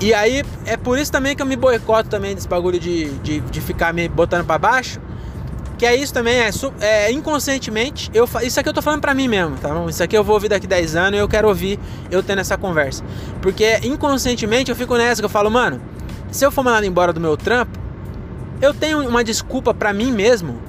E 0.00 0.14
aí 0.14 0.42
é 0.64 0.76
por 0.78 0.98
isso 0.98 1.12
também 1.12 1.36
que 1.36 1.42
eu 1.42 1.46
me 1.46 1.56
boicoto 1.56 2.08
também 2.08 2.34
desse 2.34 2.48
bagulho 2.48 2.80
de, 2.80 3.10
de, 3.18 3.40
de 3.40 3.60
ficar 3.60 3.92
me 3.92 4.08
botando 4.08 4.46
para 4.46 4.58
baixo. 4.58 5.00
Que 5.76 5.86
é 5.86 5.96
isso 5.96 6.12
também, 6.12 6.38
é, 6.40 6.50
é, 6.80 7.10
inconscientemente, 7.10 8.10
eu, 8.12 8.28
isso 8.42 8.60
aqui 8.60 8.68
eu 8.68 8.72
tô 8.74 8.82
falando 8.82 9.00
pra 9.00 9.14
mim 9.14 9.28
mesmo, 9.28 9.56
tá 9.56 9.70
bom? 9.70 9.88
Isso 9.88 10.02
aqui 10.02 10.14
eu 10.14 10.22
vou 10.22 10.34
ouvir 10.34 10.48
daqui 10.48 10.66
10 10.66 10.94
anos 10.94 11.18
e 11.18 11.22
eu 11.22 11.26
quero 11.26 11.48
ouvir 11.48 11.78
eu 12.10 12.22
tendo 12.22 12.40
essa 12.40 12.58
conversa. 12.58 13.02
Porque 13.40 13.78
inconscientemente 13.82 14.70
eu 14.70 14.76
fico 14.76 14.94
nessa 14.96 15.22
que 15.22 15.24
eu 15.24 15.30
falo, 15.30 15.50
mano, 15.50 15.80
se 16.30 16.44
eu 16.44 16.50
for 16.50 16.62
mandado 16.62 16.84
embora 16.84 17.14
do 17.14 17.20
meu 17.20 17.34
trampo, 17.34 17.78
eu 18.60 18.74
tenho 18.74 19.06
uma 19.08 19.24
desculpa 19.24 19.72
para 19.72 19.90
mim 19.92 20.12
mesmo 20.12 20.60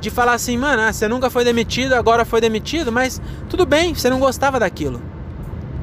de 0.00 0.08
falar 0.08 0.34
assim, 0.34 0.56
mano, 0.56 0.82
ah, 0.82 0.92
você 0.92 1.08
nunca 1.08 1.28
foi 1.28 1.44
demitido, 1.44 1.94
agora 1.94 2.24
foi 2.24 2.40
demitido, 2.40 2.92
mas 2.92 3.20
tudo 3.48 3.66
bem, 3.66 3.92
você 3.92 4.08
não 4.08 4.20
gostava 4.20 4.60
daquilo. 4.60 5.02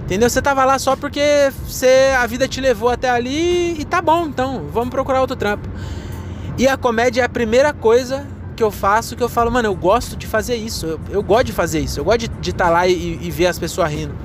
Entendeu? 0.08 0.30
Você 0.30 0.42
tava 0.42 0.64
lá 0.64 0.80
só 0.80 0.96
porque 0.96 1.52
você, 1.68 2.16
a 2.18 2.26
vida 2.26 2.48
te 2.48 2.62
levou 2.62 2.90
até 2.90 3.10
ali 3.10 3.80
e 3.80 3.86
tá 3.86 4.02
bom, 4.02 4.26
então 4.26 4.66
vamos 4.72 4.90
procurar 4.90 5.22
outro 5.22 5.36
trampo. 5.36 5.70
E 6.58 6.68
a 6.68 6.76
comédia 6.76 7.22
é 7.22 7.26
a 7.26 7.30
primeira 7.30 7.74
coisa 7.74 8.26
que 8.56 8.64
eu 8.64 8.72
faço 8.72 9.16
que 9.16 9.22
eu 9.22 9.30
falo, 9.30 9.52
mano, 9.52 9.68
eu 9.68 9.76
gosto 9.76 10.16
de 10.16 10.26
fazer 10.26 10.56
isso, 10.56 10.88
eu, 10.88 11.00
eu 11.12 11.22
gosto 11.22 11.46
de 11.46 11.52
fazer 11.52 11.80
isso, 11.80 12.00
eu 12.00 12.04
gosto 12.04 12.28
de 12.28 12.50
estar 12.50 12.66
tá 12.66 12.72
lá 12.72 12.88
e, 12.88 13.20
e 13.22 13.30
ver 13.30 13.46
as 13.46 13.60
pessoas 13.60 13.92
rindo 13.92 14.16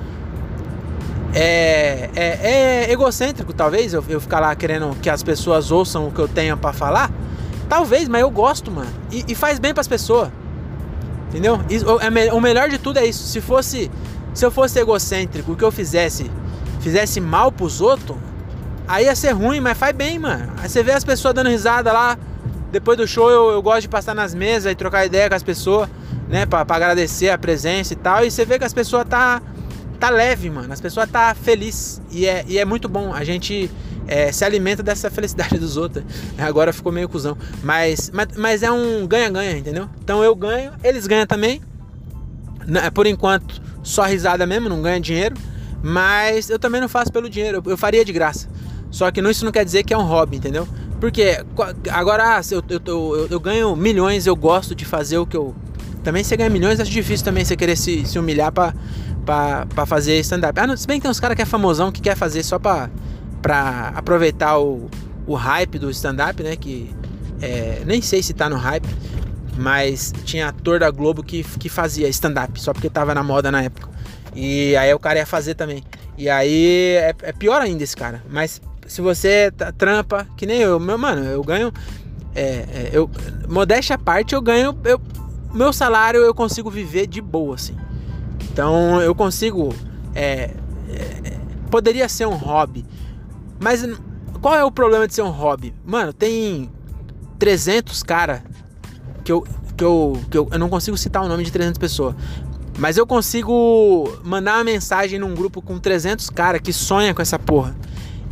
é, 1.33 2.09
é, 2.15 2.39
é 2.41 2.91
egocêntrico, 2.91 3.53
talvez, 3.53 3.93
eu, 3.93 4.03
eu, 4.07 4.21
ficar 4.21 4.39
lá 4.39 4.55
querendo 4.55 4.95
que 5.01 5.09
as 5.09 5.23
pessoas 5.23 5.71
ouçam 5.71 6.07
o 6.07 6.11
que 6.11 6.19
eu 6.19 6.27
tenho 6.27 6.55
para 6.55 6.71
falar. 6.71 7.11
Talvez, 7.67 8.07
mas 8.07 8.21
eu 8.21 8.29
gosto, 8.29 8.69
mano. 8.69 8.89
E, 9.11 9.25
e 9.27 9.35
faz 9.35 9.57
bem 9.57 9.73
para 9.73 9.81
as 9.81 9.87
pessoas. 9.87 10.29
Entendeu? 11.29 11.59
E, 11.69 11.77
o, 11.79 11.99
é, 11.99 12.33
o 12.33 12.39
melhor 12.39 12.69
de 12.69 12.77
tudo 12.77 12.99
é 12.99 13.05
isso. 13.05 13.23
Se 13.27 13.41
fosse. 13.41 13.89
Se 14.33 14.45
eu 14.45 14.51
fosse 14.51 14.79
egocêntrico, 14.79 15.51
o 15.51 15.55
que 15.55 15.63
eu 15.63 15.71
fizesse 15.71 16.29
fizesse 16.81 17.21
mal 17.21 17.51
pros 17.51 17.79
outros, 17.79 18.17
aí 18.87 19.05
ia 19.05 19.15
ser 19.15 19.31
ruim, 19.31 19.61
mas 19.61 19.77
faz 19.77 19.95
bem, 19.95 20.19
mano. 20.19 20.51
Aí 20.57 20.67
você 20.67 20.83
vê 20.83 20.91
as 20.91 21.03
pessoas 21.03 21.33
dando 21.33 21.49
risada 21.49 21.93
lá. 21.93 22.17
Depois 22.71 22.97
do 22.97 23.07
show 23.07 23.29
eu, 23.29 23.51
eu 23.51 23.61
gosto 23.61 23.81
de 23.81 23.89
passar 23.89 24.13
nas 24.13 24.33
mesas 24.33 24.71
e 24.71 24.75
trocar 24.75 25.05
ideia 25.05 25.29
com 25.29 25.35
as 25.35 25.43
pessoas, 25.43 25.87
né? 26.27 26.45
Pra, 26.45 26.65
pra 26.65 26.75
agradecer 26.75 27.29
a 27.29 27.37
presença 27.37 27.93
e 27.93 27.95
tal. 27.95 28.25
E 28.25 28.31
você 28.31 28.43
vê 28.43 28.59
que 28.59 28.65
as 28.65 28.73
pessoas 28.73 29.05
tá 29.07 29.41
tá 29.99 30.09
leve, 30.09 30.49
mano. 30.49 30.73
As 30.73 30.81
pessoas 30.81 31.09
tá 31.09 31.33
feliz 31.33 32.01
e 32.11 32.25
é, 32.25 32.43
e 32.45 32.57
é 32.57 32.65
muito 32.65 32.89
bom. 32.89 33.13
A 33.13 33.23
gente 33.23 33.71
é, 34.05 34.31
se 34.33 34.43
alimenta 34.43 34.83
dessa 34.83 35.09
felicidade 35.09 35.57
dos 35.57 35.77
outros. 35.77 36.03
Agora 36.37 36.73
ficou 36.73 36.91
meio 36.91 37.07
cuzão. 37.07 37.37
Mas, 37.63 38.11
mas, 38.13 38.27
mas 38.35 38.63
é 38.63 38.71
um 38.71 39.07
ganha-ganha, 39.07 39.57
entendeu? 39.57 39.87
Então 40.03 40.21
eu 40.21 40.35
ganho, 40.35 40.73
eles 40.83 41.07
ganham 41.07 41.25
também. 41.25 41.61
Por 42.93 43.07
enquanto, 43.07 43.61
só 43.83 44.03
risada 44.03 44.47
mesmo, 44.47 44.69
não 44.69 44.81
ganha 44.81 44.99
dinheiro. 44.99 45.35
Mas 45.83 46.49
eu 46.49 46.57
também 46.57 46.79
não 46.79 46.87
faço 46.87 47.11
pelo 47.11 47.29
dinheiro, 47.29 47.61
eu 47.65 47.77
faria 47.77 48.05
de 48.05 48.13
graça. 48.13 48.47
Só 48.89 49.11
que 49.11 49.19
isso 49.19 49.43
não 49.43 49.51
quer 49.51 49.65
dizer 49.65 49.83
que 49.83 49.93
é 49.93 49.97
um 49.97 50.03
hobby, 50.03 50.37
entendeu? 50.37 50.67
Porque 50.99 51.43
agora 51.91 52.37
ah, 52.37 52.41
eu, 52.49 52.63
eu, 52.69 52.81
eu, 52.85 53.27
eu 53.29 53.39
ganho 53.39 53.75
milhões, 53.75 54.25
eu 54.25 54.35
gosto 54.35 54.73
de 54.73 54.85
fazer 54.85 55.17
o 55.17 55.25
que 55.25 55.35
eu. 55.35 55.53
Também 56.01 56.23
você 56.23 56.37
ganha 56.37 56.49
milhões, 56.49 56.79
acho 56.79 56.91
difícil 56.91 57.25
também 57.25 57.43
você 57.43 57.57
querer 57.57 57.75
se, 57.75 58.05
se 58.05 58.17
humilhar 58.17 58.51
pra, 58.51 58.73
pra, 59.25 59.65
pra 59.65 59.85
fazer 59.85 60.19
stand-up. 60.19 60.57
Ah, 60.57 60.77
se 60.77 60.87
bem 60.87 60.97
que 60.99 61.01
tem 61.01 61.11
uns 61.11 61.19
caras 61.19 61.35
que 61.35 61.41
é 61.41 61.45
famosão 61.45 61.91
que 61.91 62.01
quer 62.01 62.15
fazer 62.15 62.43
só 62.43 62.57
pra, 62.57 62.89
pra 63.41 63.91
aproveitar 63.95 64.59
o, 64.59 64.89
o 65.27 65.33
hype 65.33 65.77
do 65.79 65.89
stand-up, 65.89 66.41
né? 66.41 66.55
Que 66.55 66.89
é, 67.41 67.81
nem 67.85 68.01
sei 68.01 68.23
se 68.23 68.33
tá 68.33 68.49
no 68.49 68.55
hype, 68.55 68.87
mas 69.57 70.13
tinha 70.25 70.49
ator 70.49 70.79
da 70.79 70.89
Globo 70.89 71.23
que, 71.23 71.43
que 71.43 71.69
fazia 71.69 72.07
stand-up, 72.09 72.59
só 72.59 72.73
porque 72.73 72.89
tava 72.89 73.13
na 73.13 73.23
moda 73.23 73.51
na 73.51 73.61
época. 73.61 73.89
E 74.35 74.75
aí 74.75 74.93
o 74.93 74.99
cara 74.99 75.19
ia 75.19 75.25
fazer 75.25 75.53
também. 75.55 75.83
E 76.17 76.29
aí 76.29 76.95
é, 76.95 77.15
é 77.21 77.31
pior 77.31 77.61
ainda 77.61 77.83
esse 77.83 77.95
cara. 77.95 78.23
Mas 78.29 78.61
se 78.87 79.01
você 79.01 79.51
tá, 79.51 79.71
trampa, 79.71 80.27
que 80.35 80.45
nem 80.45 80.59
eu, 80.59 80.79
meu 80.79 80.97
mano, 80.97 81.23
eu 81.25 81.43
ganho. 81.43 81.71
É, 82.35 82.41
é, 82.43 82.89
eu, 82.91 83.09
modéstia 83.47 83.95
à 83.95 83.99
parte, 83.99 84.33
eu 84.33 84.41
ganho. 84.41 84.77
Eu, 84.83 84.99
meu 85.53 85.71
salário 85.71 86.21
eu 86.21 86.33
consigo 86.33 86.69
viver 86.69 87.07
de 87.07 87.21
boa, 87.21 87.55
assim. 87.55 87.75
Então 88.51 89.01
eu 89.01 89.13
consigo. 89.13 89.73
É, 90.15 90.51
é, 90.89 91.37
poderia 91.69 92.09
ser 92.09 92.27
um 92.27 92.35
hobby. 92.35 92.85
Mas 93.59 93.87
qual 94.41 94.55
é 94.55 94.63
o 94.63 94.71
problema 94.71 95.07
de 95.07 95.13
ser 95.13 95.21
um 95.21 95.29
hobby? 95.29 95.73
Mano, 95.85 96.11
tem 96.11 96.69
300 97.37 98.01
cara 98.03 98.43
que 99.23 99.31
eu, 99.31 99.45
que 99.77 99.83
eu, 99.83 100.19
que 100.29 100.37
eu, 100.37 100.47
eu 100.51 100.59
não 100.59 100.69
consigo 100.69 100.97
citar 100.97 101.23
o 101.23 101.27
nome 101.27 101.43
de 101.43 101.51
300 101.51 101.77
pessoas. 101.77 102.15
Mas 102.77 102.97
eu 102.97 103.05
consigo 103.05 104.19
mandar 104.23 104.55
uma 104.55 104.63
mensagem 104.63 105.19
num 105.19 105.35
grupo 105.35 105.61
com 105.61 105.77
300 105.77 106.29
cara 106.29 106.59
que 106.59 106.73
sonha 106.73 107.13
com 107.13 107.21
essa 107.21 107.37
porra. 107.37 107.75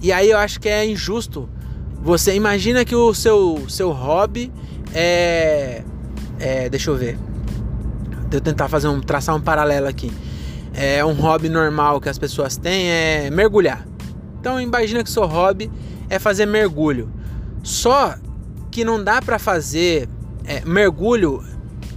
E 0.01 0.11
aí 0.11 0.29
eu 0.29 0.37
acho 0.37 0.59
que 0.59 0.67
é 0.67 0.85
injusto. 0.85 1.47
Você 2.01 2.33
imagina 2.33 2.83
que 2.83 2.95
o 2.95 3.13
seu, 3.13 3.63
seu 3.69 3.91
hobby 3.91 4.51
é, 4.93 5.83
é. 6.39 6.69
Deixa 6.69 6.89
eu 6.89 6.97
ver 6.97 7.17
de 8.29 8.37
eu 8.37 8.41
tentar 8.41 8.67
fazer 8.69 8.87
um 8.87 8.99
traçar 8.99 9.35
um 9.35 9.41
paralelo 9.41 9.87
aqui. 9.87 10.11
É 10.73 11.03
um 11.05 11.13
hobby 11.13 11.49
normal 11.49 11.99
que 11.99 12.09
as 12.09 12.17
pessoas 12.17 12.57
têm 12.57 12.89
é 12.89 13.29
mergulhar. 13.29 13.85
Então 14.39 14.59
imagina 14.59 15.03
que 15.03 15.11
seu 15.11 15.25
hobby 15.27 15.69
é 16.09 16.17
fazer 16.17 16.47
mergulho. 16.47 17.11
Só 17.61 18.15
que 18.71 18.83
não 18.83 19.03
dá 19.03 19.21
para 19.21 19.37
fazer 19.37 20.09
é, 20.45 20.63
mergulho. 20.65 21.43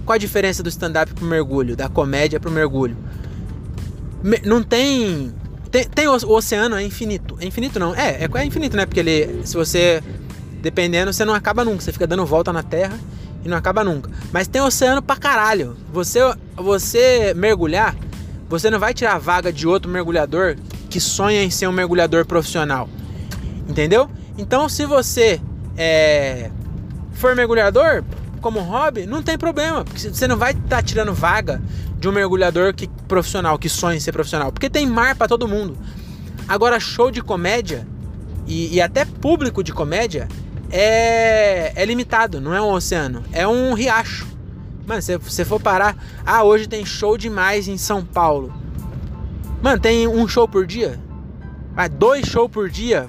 Qual 0.05 0.15
a 0.15 0.19
diferença 0.19 0.61
do 0.61 0.69
stand-up 0.69 1.13
pro 1.13 1.25
mergulho, 1.25 1.75
da 1.75 1.89
comédia 1.89 2.39
pro 2.39 2.51
mergulho? 2.51 2.95
Me, 4.21 4.39
não 4.45 4.61
tem, 4.61 5.33
tem, 5.71 5.83
tem 5.85 6.07
o, 6.07 6.11
o, 6.11 6.31
oceano 6.33 6.75
é 6.75 6.83
infinito. 6.83 7.37
É 7.39 7.45
infinito 7.45 7.79
não? 7.79 7.95
É, 7.95 8.23
é, 8.23 8.29
é 8.33 8.45
infinito, 8.45 8.77
né? 8.77 8.85
Porque 8.85 8.99
ele, 8.99 9.41
se 9.45 9.55
você 9.55 10.01
dependendo, 10.61 11.13
você 11.13 11.23
não 11.23 11.33
acaba 11.33 11.63
nunca. 11.63 11.81
Você 11.81 11.91
fica 11.91 12.07
dando 12.07 12.25
volta 12.25 12.51
na 12.51 12.63
Terra 12.63 12.97
e 13.43 13.47
não 13.47 13.55
acaba 13.55 13.83
nunca. 13.83 14.09
Mas 14.31 14.47
tem 14.47 14.61
oceano 14.61 15.01
pra 15.01 15.15
caralho. 15.15 15.77
Você, 15.93 16.19
você 16.55 17.33
mergulhar, 17.35 17.95
você 18.49 18.71
não 18.71 18.79
vai 18.79 18.93
tirar 18.93 19.13
a 19.13 19.19
vaga 19.19 19.53
de 19.53 19.67
outro 19.67 19.91
mergulhador 19.91 20.55
que 20.89 20.99
sonha 20.99 21.43
em 21.43 21.51
ser 21.51 21.67
um 21.67 21.71
mergulhador 21.71 22.25
profissional. 22.25 22.89
Entendeu? 23.69 24.09
Então, 24.37 24.67
se 24.67 24.85
você 24.85 25.39
é, 25.77 26.49
for 27.13 27.35
mergulhador, 27.35 28.03
como 28.45 28.59
hobby, 28.59 29.07
não 29.07 29.23
tem 29.23 29.39
problema, 29.39 29.83
porque 29.83 29.99
você 29.99 30.27
não 30.27 30.37
vai 30.37 30.51
estar 30.51 30.67
tá 30.67 30.83
tirando 30.83 31.11
vaga 31.11 31.59
de 31.97 32.07
um 32.07 32.11
mergulhador 32.11 32.75
que 32.75 32.87
profissional, 33.07 33.57
que 33.57 33.67
sonha 33.67 33.97
em 33.97 33.99
ser 33.99 34.11
profissional, 34.11 34.51
porque 34.51 34.69
tem 34.69 34.85
mar 34.85 35.15
para 35.15 35.27
todo 35.27 35.47
mundo. 35.47 35.75
Agora, 36.47 36.79
show 36.79 37.09
de 37.09 37.23
comédia 37.23 37.87
e, 38.45 38.75
e, 38.75 38.79
até 38.79 39.03
público 39.03 39.63
de 39.63 39.73
comédia 39.73 40.27
é, 40.69 41.71
é 41.75 41.85
limitado, 41.85 42.39
não 42.39 42.53
é 42.53 42.61
um 42.61 42.71
oceano, 42.71 43.23
é 43.31 43.47
um 43.47 43.73
riacho. 43.73 44.27
Mano, 44.85 45.01
se 45.01 45.17
você 45.17 45.43
for 45.43 45.59
parar, 45.59 45.97
ah, 46.23 46.43
hoje 46.43 46.67
tem 46.67 46.85
show 46.85 47.17
demais 47.17 47.67
em 47.67 47.79
São 47.79 48.05
Paulo. 48.05 48.53
Mano, 49.59 49.81
tem 49.81 50.07
um 50.07 50.27
show 50.27 50.47
por 50.47 50.67
dia? 50.67 50.99
Ah, 51.75 51.87
dois 51.87 52.27
shows 52.27 52.51
por 52.51 52.69
dia? 52.69 53.07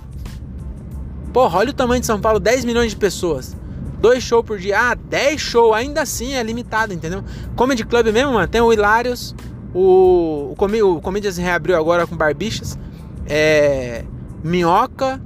Porra, 1.35 1.59
olha 1.59 1.71
o 1.73 1.75
tamanho 1.75 2.01
de 2.01 2.07
São 2.07 2.19
Paulo, 2.19 2.41
10 2.41 2.65
milhões 2.65 2.93
de 2.93 2.97
pessoas. 2.97 3.55
Dois 3.99 4.23
shows 4.23 4.45
por 4.45 4.59
dia. 4.59 4.79
Ah, 4.79 4.95
10 4.95 5.41
shows, 5.41 5.75
ainda 5.75 6.03
assim 6.03 6.35
é 6.35 6.43
limitado, 6.43 6.93
entendeu? 6.93 7.25
Comedy 7.55 7.85
Club 7.85 8.07
mesmo, 8.09 8.33
mano, 8.33 8.47
tem 8.47 8.61
o 8.61 8.73
Hilários, 8.73 9.35
o, 9.75 10.51
o, 10.53 10.55
Com 10.57 10.67
o 10.67 11.01
Comedians 11.01 11.37
reabriu 11.37 11.77
agora 11.77 12.07
com 12.07 12.17
Barbixas, 12.17 12.79
é, 13.27 14.05
Minhoca, 14.43 15.21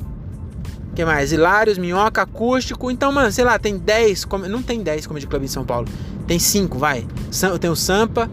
que 0.94 1.04
mais? 1.04 1.32
Hilários, 1.32 1.78
Minhoca, 1.78 2.22
Acústico. 2.22 2.90
Então, 2.90 3.12
mano, 3.12 3.30
sei 3.30 3.44
lá, 3.44 3.58
tem 3.58 3.78
10, 3.78 4.26
não 4.48 4.62
tem 4.62 4.82
10 4.82 5.06
Comedy 5.06 5.26
Club 5.26 5.44
em 5.44 5.48
São 5.48 5.64
Paulo. 5.64 5.86
Tem 6.26 6.38
5, 6.38 6.78
vai. 6.78 7.06
Tem 7.60 7.70
o 7.70 7.76
Sampa. 7.76 8.28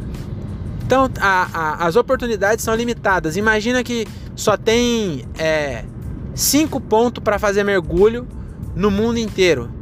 Então, 0.83 1.09
a, 1.19 1.49
a, 1.53 1.85
as 1.85 1.95
oportunidades 1.95 2.63
são 2.63 2.73
limitadas. 2.73 3.37
Imagina 3.37 3.83
que 3.83 4.07
só 4.35 4.57
tem 4.57 5.25
5 6.33 6.77
é, 6.77 6.81
pontos 6.81 7.23
para 7.23 7.37
fazer 7.37 7.63
mergulho 7.63 8.27
no 8.75 8.89
mundo 8.89 9.19
inteiro 9.19 9.76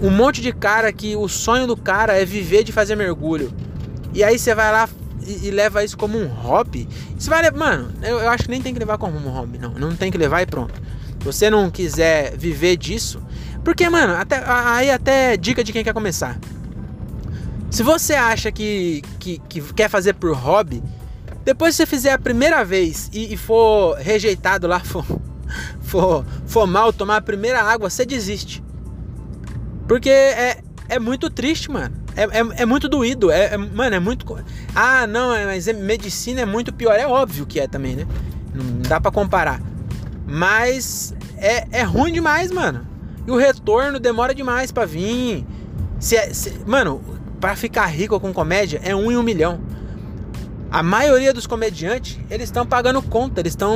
um 0.00 0.10
monte 0.10 0.40
de 0.40 0.52
cara 0.52 0.92
que 0.92 1.16
o 1.16 1.28
sonho 1.28 1.66
do 1.66 1.76
cara 1.76 2.14
é 2.20 2.24
viver 2.24 2.62
de 2.64 2.72
fazer 2.72 2.96
mergulho. 2.96 3.52
E 4.12 4.22
aí 4.22 4.38
você 4.38 4.54
vai 4.54 4.70
lá 4.70 4.88
e, 5.26 5.48
e 5.48 5.50
leva 5.50 5.84
isso 5.84 5.96
como 5.96 6.18
um 6.18 6.26
hobby. 6.26 6.88
Você 7.18 7.28
vai 7.28 7.42
levar, 7.42 7.58
mano, 7.58 7.92
eu, 8.02 8.18
eu, 8.18 8.30
acho 8.30 8.44
que 8.44 8.50
nem 8.50 8.62
tem 8.62 8.72
que 8.72 8.78
levar 8.78 8.98
como 8.98 9.16
um 9.16 9.30
hobby, 9.30 9.58
não. 9.58 9.70
Não 9.72 9.96
tem 9.96 10.10
que 10.10 10.18
levar 10.18 10.42
e 10.42 10.46
pronto. 10.46 10.74
Se 11.20 11.24
você 11.24 11.50
não 11.50 11.70
quiser 11.70 12.36
viver 12.36 12.76
disso, 12.76 13.20
porque, 13.64 13.88
mano, 13.88 14.14
até, 14.14 14.42
aí 14.46 14.90
até 14.90 15.36
dica 15.36 15.64
de 15.64 15.72
quem 15.72 15.82
quer 15.82 15.92
começar. 15.92 16.38
Se 17.70 17.82
você 17.82 18.14
acha 18.14 18.52
que, 18.52 19.02
que, 19.18 19.38
que 19.48 19.60
quer 19.74 19.88
fazer 19.88 20.14
por 20.14 20.34
hobby, 20.34 20.82
depois 21.44 21.74
que 21.74 21.78
você 21.78 21.86
fizer 21.86 22.12
a 22.12 22.18
primeira 22.18 22.64
vez 22.64 23.10
e, 23.12 23.32
e 23.34 23.36
for 23.36 23.96
rejeitado 23.96 24.66
lá, 24.66 24.80
for, 24.84 25.04
for, 25.80 26.24
for 26.46 26.66
mal, 26.66 26.92
tomar 26.92 27.16
a 27.16 27.20
primeira 27.20 27.62
água, 27.62 27.90
você 27.90 28.06
desiste. 28.06 28.62
Porque 29.86 30.10
é, 30.10 30.62
é 30.88 30.98
muito 30.98 31.30
triste, 31.30 31.70
mano. 31.70 31.94
É, 32.16 32.22
é, 32.24 32.62
é 32.62 32.66
muito 32.66 32.88
doído. 32.88 33.30
É, 33.30 33.54
é, 33.54 33.56
mano, 33.56 33.94
é 33.94 34.00
muito. 34.00 34.26
Ah, 34.74 35.06
não, 35.06 35.32
é, 35.34 35.44
mas 35.44 35.66
medicina 35.66 36.40
é 36.40 36.46
muito 36.46 36.72
pior. 36.72 36.94
É 36.94 37.06
óbvio 37.06 37.46
que 37.46 37.60
é 37.60 37.68
também, 37.68 37.96
né? 37.96 38.06
Não 38.54 38.82
dá 38.82 39.00
para 39.00 39.10
comparar. 39.10 39.60
Mas 40.26 41.14
é, 41.36 41.66
é 41.70 41.82
ruim 41.82 42.12
demais, 42.12 42.50
mano. 42.50 42.86
E 43.26 43.30
o 43.30 43.36
retorno 43.36 43.98
demora 44.00 44.34
demais 44.34 44.72
para 44.72 44.86
vir. 44.86 45.44
Se, 46.00 46.16
é, 46.16 46.32
se, 46.32 46.58
mano, 46.66 47.02
para 47.40 47.54
ficar 47.54 47.86
rico 47.86 48.18
com 48.18 48.32
comédia 48.32 48.80
é 48.82 48.94
um 48.94 49.10
em 49.10 49.16
um 49.16 49.22
milhão. 49.22 49.60
A 50.70 50.82
maioria 50.82 51.32
dos 51.32 51.46
comediantes, 51.46 52.18
eles 52.28 52.48
estão 52.48 52.66
pagando 52.66 53.00
conta, 53.00 53.40
eles 53.40 53.52
estão, 53.52 53.72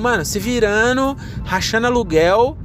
mano, 0.00 0.24
se 0.24 0.38
virando, 0.38 1.16
rachando 1.44 1.86
aluguel 1.86 2.56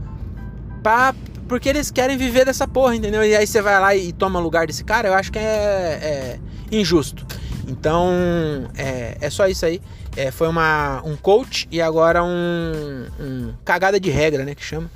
pra, 0.84 1.16
porque 1.50 1.68
eles 1.68 1.90
querem 1.90 2.16
viver 2.16 2.46
dessa 2.46 2.68
porra, 2.68 2.96
entendeu? 2.96 3.26
E 3.26 3.36
aí 3.36 3.46
você 3.46 3.62
vai 3.62 3.80
lá 3.80 3.96
e 3.96 4.14
toma 4.14 4.40
lugar 4.40 4.68
desse 4.68 4.84
cara, 4.84 5.10
eu 5.10 5.14
acho 5.16 5.32
que 5.32 5.40
é, 5.40 5.42
é 5.42 6.40
injusto. 6.72 7.26
Então, 7.68 8.10
é, 8.78 9.18
é, 9.20 9.30
só 9.30 9.48
isso 9.48 9.66
aí. 9.66 9.82
É, 10.16 10.32
foi 10.32 10.48
uma, 10.48 11.02
um 11.04 11.18
coach 11.18 11.68
e 11.72 11.82
agora 11.82 12.24
um, 12.24 13.08
um, 13.20 13.54
cagada 13.66 14.00
de 14.00 14.10
regra, 14.10 14.46
né? 14.46 14.56
Que 14.56 14.64
chama. 14.64 14.90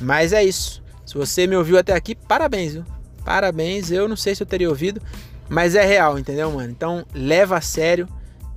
Mas 0.00 0.32
é 0.32 0.42
isso. 0.42 0.82
Se 1.04 1.14
você 1.14 1.46
me 1.46 1.56
ouviu 1.56 1.78
até 1.78 1.92
aqui, 1.92 2.14
parabéns, 2.14 2.74
viu? 2.74 2.84
Parabéns. 3.24 3.90
Eu 3.90 4.08
não 4.08 4.16
sei 4.16 4.34
se 4.34 4.42
eu 4.42 4.46
teria 4.46 4.68
ouvido, 4.68 5.00
mas 5.48 5.74
é 5.74 5.84
real, 5.84 6.18
entendeu, 6.18 6.50
mano? 6.50 6.70
Então, 6.70 7.04
leva 7.14 7.56
a 7.56 7.60
sério, 7.60 8.08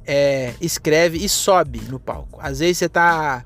é, 0.05 0.53
escreve 0.61 1.17
e 1.17 1.29
sobe 1.29 1.81
no 1.89 1.99
palco. 1.99 2.39
Às 2.41 2.59
vezes 2.59 2.77
você 2.79 2.89
tá, 2.89 3.43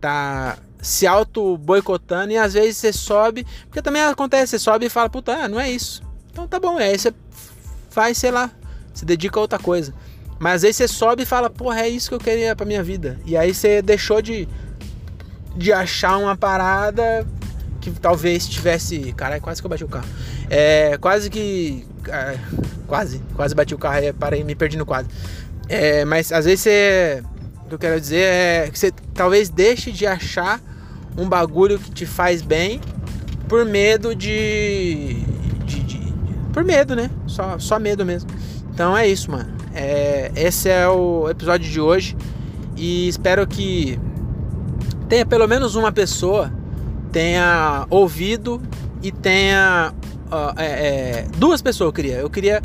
tá 0.00 0.58
se 0.86 1.06
auto 1.06 1.56
boicotando 1.58 2.32
e 2.32 2.36
às 2.36 2.54
vezes 2.54 2.76
você 2.76 2.92
sobe, 2.92 3.44
porque 3.64 3.82
também 3.82 4.02
acontece, 4.02 4.52
você 4.52 4.58
sobe 4.58 4.86
e 4.86 4.88
fala, 4.88 5.08
puta, 5.08 5.32
ah, 5.32 5.48
não 5.48 5.58
é 5.58 5.68
isso. 5.68 6.00
Então 6.30 6.46
tá 6.46 6.60
bom, 6.60 6.78
é 6.78 6.90
aí 6.90 6.98
você 6.98 7.12
faz, 7.90 8.18
sei 8.18 8.30
lá, 8.30 8.50
se 8.94 9.04
dedica 9.04 9.38
a 9.38 9.42
outra 9.42 9.58
coisa. 9.58 9.92
Mas 10.38 10.56
às 10.56 10.62
vezes 10.62 10.76
você 10.76 10.88
sobe 10.88 11.24
e 11.24 11.26
fala, 11.26 11.50
porra, 11.50 11.80
é 11.80 11.88
isso 11.88 12.08
que 12.08 12.14
eu 12.14 12.20
queria 12.20 12.54
pra 12.54 12.64
minha 12.64 12.82
vida. 12.82 13.18
E 13.26 13.36
aí 13.36 13.52
você 13.52 13.82
deixou 13.82 14.22
de, 14.22 14.48
de 15.56 15.72
achar 15.72 16.18
uma 16.18 16.36
parada 16.36 17.26
que 17.80 17.90
talvez 17.90 18.46
tivesse. 18.46 19.12
Caralho, 19.14 19.42
quase 19.42 19.60
que 19.60 19.66
eu 19.66 19.70
bati 19.70 19.84
o 19.84 19.88
carro. 19.88 20.06
É, 20.48 20.96
quase 20.98 21.30
que. 21.30 21.84
É, 22.08 22.38
quase, 22.86 23.20
quase 23.34 23.54
bati 23.54 23.74
o 23.74 23.78
carro, 23.78 24.14
parei, 24.18 24.44
me 24.44 24.54
perdi 24.54 24.76
no 24.76 24.86
quadro. 24.86 25.10
É, 25.68 26.04
mas 26.04 26.30
às 26.30 26.44
vezes 26.44 26.60
você 26.60 27.24
o 27.64 27.68
que 27.68 27.74
eu 27.74 27.78
quero 27.80 28.00
dizer 28.00 28.22
é 28.22 28.70
que 28.70 28.78
você 28.78 28.92
talvez 29.12 29.48
deixe 29.48 29.90
de 29.90 30.06
achar 30.06 30.60
um 31.16 31.28
bagulho 31.28 31.78
que 31.78 31.90
te 31.90 32.06
faz 32.06 32.42
bem 32.42 32.80
por 33.48 33.64
medo 33.64 34.14
de. 34.14 35.16
de, 35.64 35.82
de, 35.82 36.12
por 36.52 36.64
medo, 36.64 36.94
né? 36.94 37.10
Só, 37.26 37.58
só 37.58 37.78
medo 37.78 38.04
mesmo. 38.04 38.30
Então 38.72 38.96
é 38.96 39.08
isso, 39.08 39.30
mano. 39.30 39.54
É, 39.74 40.30
esse 40.34 40.68
é 40.68 40.88
o 40.88 41.28
episódio 41.28 41.70
de 41.70 41.80
hoje. 41.80 42.16
E 42.76 43.08
espero 43.08 43.46
que 43.46 43.98
tenha 45.08 45.24
pelo 45.24 45.46
menos 45.46 45.74
uma 45.74 45.90
pessoa 45.90 46.52
tenha 47.16 47.86
ouvido 47.88 48.60
e 49.02 49.10
tenha. 49.10 49.94
Uh, 50.26 50.60
é, 50.60 50.66
é, 50.66 51.26
duas 51.38 51.62
pessoas 51.62 51.88
eu 51.88 51.92
queria. 51.92 52.16
Eu 52.16 52.28
queria 52.28 52.60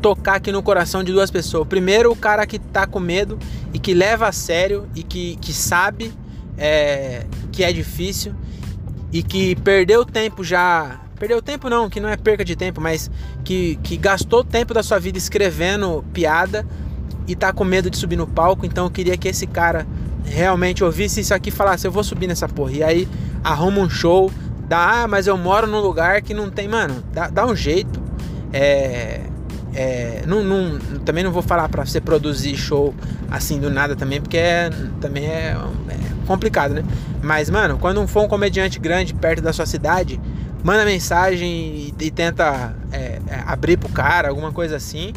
tocar 0.00 0.34
aqui 0.34 0.50
no 0.50 0.60
coração 0.60 1.04
de 1.04 1.12
duas 1.12 1.30
pessoas. 1.30 1.68
Primeiro, 1.68 2.10
o 2.10 2.16
cara 2.16 2.44
que 2.44 2.58
tá 2.58 2.86
com 2.86 2.98
medo 2.98 3.38
e 3.72 3.78
que 3.78 3.94
leva 3.94 4.26
a 4.26 4.32
sério 4.32 4.88
e 4.94 5.04
que, 5.04 5.36
que 5.36 5.52
sabe 5.52 6.12
é, 6.58 7.24
que 7.52 7.62
é 7.62 7.72
difícil 7.72 8.34
e 9.12 9.22
que 9.22 9.54
perdeu 9.56 10.04
tempo 10.04 10.42
já. 10.42 11.00
Perdeu 11.16 11.40
tempo 11.40 11.68
não, 11.68 11.88
que 11.88 12.00
não 12.00 12.08
é 12.08 12.16
perca 12.16 12.44
de 12.44 12.56
tempo, 12.56 12.80
mas 12.80 13.08
que, 13.44 13.76
que 13.82 13.96
gastou 13.96 14.42
tempo 14.42 14.74
da 14.74 14.82
sua 14.82 14.98
vida 14.98 15.18
escrevendo 15.18 16.04
piada 16.12 16.66
e 17.28 17.36
tá 17.36 17.52
com 17.52 17.62
medo 17.62 17.88
de 17.88 17.96
subir 17.96 18.16
no 18.16 18.26
palco. 18.26 18.66
Então 18.66 18.86
eu 18.86 18.90
queria 18.90 19.16
que 19.16 19.28
esse 19.28 19.46
cara 19.46 19.86
realmente 20.24 20.82
ouvisse 20.82 21.20
isso 21.20 21.32
aqui 21.34 21.50
e 21.50 21.52
falasse: 21.52 21.86
Eu 21.86 21.92
vou 21.92 22.02
subir 22.02 22.26
nessa 22.26 22.48
porra. 22.48 22.72
E 22.72 22.82
aí 22.82 23.08
arruma 23.44 23.80
um 23.80 23.90
show, 23.90 24.32
dá, 24.66 25.02
ah, 25.02 25.08
mas 25.08 25.26
eu 25.26 25.36
moro 25.36 25.66
num 25.66 25.80
lugar 25.80 26.22
que 26.22 26.34
não 26.34 26.50
tem, 26.50 26.66
mano, 26.66 27.04
dá, 27.12 27.28
dá 27.28 27.46
um 27.46 27.54
jeito. 27.54 28.02
É, 28.52 29.20
é, 29.74 30.22
não, 30.26 30.42
não, 30.42 30.78
também 31.04 31.24
não 31.24 31.32
vou 31.32 31.42
falar 31.42 31.68
para 31.68 31.84
você 31.84 32.00
produzir 32.00 32.56
show 32.56 32.94
assim 33.30 33.58
do 33.58 33.70
nada 33.70 33.96
também, 33.96 34.20
porque 34.20 34.36
é, 34.36 34.70
também 35.00 35.26
é, 35.26 35.56
é, 35.88 36.11
complicado, 36.26 36.74
né? 36.74 36.84
Mas, 37.22 37.50
mano, 37.50 37.78
quando 37.78 38.06
for 38.06 38.24
um 38.24 38.28
comediante 38.28 38.78
grande 38.78 39.14
perto 39.14 39.42
da 39.42 39.52
sua 39.52 39.66
cidade, 39.66 40.20
manda 40.62 40.84
mensagem 40.84 41.48
e, 41.48 41.94
e 42.00 42.10
tenta 42.10 42.74
é, 42.92 43.20
é 43.26 43.42
abrir 43.46 43.76
pro 43.76 43.88
cara, 43.88 44.28
alguma 44.28 44.52
coisa 44.52 44.76
assim. 44.76 45.12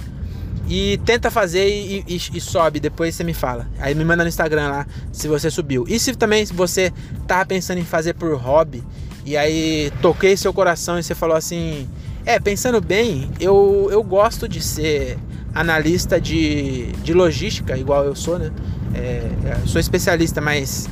E 0.67 0.99
tenta 1.05 1.29
fazer 1.29 1.67
e, 1.67 2.03
e, 2.07 2.15
e, 2.15 2.41
sobe, 2.41 2.79
depois 2.79 3.13
você 3.13 3.23
me 3.23 3.33
fala. 3.33 3.67
Aí 3.79 3.93
me 3.93 4.03
manda 4.03 4.23
no 4.23 4.29
Instagram 4.29 4.69
lá 4.69 4.87
se 5.11 5.27
você 5.27 5.51
subiu. 5.51 5.85
E 5.87 5.99
se 5.99 6.15
também 6.15 6.43
você 6.45 6.91
tá 7.27 7.45
pensando 7.45 7.77
em 7.77 7.85
fazer 7.85 8.15
por 8.15 8.35
hobby, 8.35 8.83
e 9.23 9.37
aí 9.37 9.91
toquei 10.01 10.35
seu 10.35 10.51
coração 10.53 10.97
e 10.97 11.03
você 11.03 11.13
falou 11.13 11.37
assim 11.37 11.87
é, 12.25 12.39
pensando 12.39 12.81
bem, 12.81 13.29
eu, 13.39 13.87
eu 13.91 14.01
gosto 14.01 14.47
de 14.47 14.59
ser 14.59 15.17
analista 15.53 16.19
de, 16.19 16.91
de 17.03 17.13
logística, 17.13 17.77
igual 17.77 18.03
eu 18.03 18.15
sou, 18.15 18.39
né? 18.39 18.51
É, 18.95 19.29
é, 19.45 19.57
sou 19.65 19.79
especialista, 19.79 20.39
mas 20.39 20.87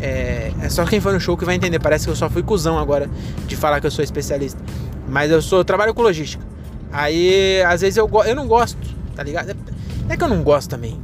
é, 0.00 0.52
é, 0.60 0.68
só 0.68 0.84
quem 0.84 1.00
for 1.00 1.12
no 1.12 1.20
show 1.20 1.36
que 1.36 1.44
vai 1.44 1.54
entender. 1.54 1.78
Parece 1.78 2.04
que 2.04 2.10
eu 2.10 2.16
só 2.16 2.28
fui 2.28 2.42
cuzão 2.42 2.78
agora 2.78 3.08
de 3.46 3.56
falar 3.56 3.80
que 3.80 3.86
eu 3.86 3.90
sou 3.90 4.04
especialista. 4.04 4.60
Mas 5.08 5.30
eu 5.30 5.40
sou, 5.40 5.60
eu 5.60 5.64
trabalho 5.64 5.94
com 5.94 6.02
logística. 6.02 6.44
Aí, 6.92 7.62
às 7.66 7.80
vezes 7.80 7.96
eu, 7.96 8.10
eu 8.26 8.34
não 8.34 8.46
gosto, 8.46 8.78
tá 9.14 9.22
ligado? 9.22 9.56
Não 10.04 10.10
é 10.10 10.16
que 10.16 10.22
eu 10.22 10.28
não 10.28 10.42
gosto 10.42 10.70
também. 10.70 11.00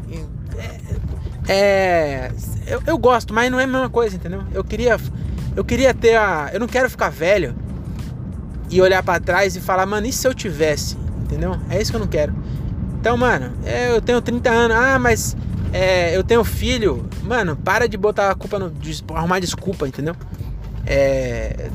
É, 1.49 1.53
é, 1.53 2.33
eu, 2.67 2.83
eu 2.87 2.99
gosto, 2.99 3.35
mas 3.35 3.51
não 3.51 3.59
é 3.59 3.65
a 3.65 3.67
mesma 3.67 3.91
coisa, 3.91 4.17
entendeu? 4.17 4.43
Eu 4.53 4.63
queria, 4.63 4.97
eu 5.57 5.65
queria 5.65 5.93
ter 5.93 6.17
a. 6.17 6.51
Eu 6.53 6.61
não 6.61 6.67
quero 6.69 6.89
ficar 6.89 7.11
velho 7.11 7.55
e 8.71 8.81
olhar 8.81 9.03
para 9.03 9.21
trás 9.21 9.57
e 9.57 9.61
falar, 9.61 9.87
mano, 9.87 10.07
e 10.07 10.13
se 10.13 10.27
eu 10.27 10.35
tivesse? 10.35 10.97
Entendeu? 11.23 11.57
É 11.69 11.81
isso 11.81 11.91
que 11.91 11.97
eu 11.97 12.01
não 12.01 12.07
quero. 12.07 12.35
Então, 13.01 13.17
mano, 13.17 13.53
é, 13.65 13.91
eu 13.91 14.01
tenho 14.01 14.21
30 14.21 14.51
anos. 14.51 14.77
Ah, 14.77 14.99
mas 14.99 15.37
é, 15.73 16.17
eu 16.17 16.23
tenho 16.23 16.45
filho. 16.45 17.09
Mano, 17.23 17.57
para 17.57 17.89
de 17.89 17.97
botar 17.97 18.31
a 18.31 18.35
culpa 18.35 18.59
no. 18.59 18.71
De 18.71 19.03
arrumar 19.15 19.41
desculpa, 19.41 19.89
entendeu? 19.89 20.15
É, 20.87 21.71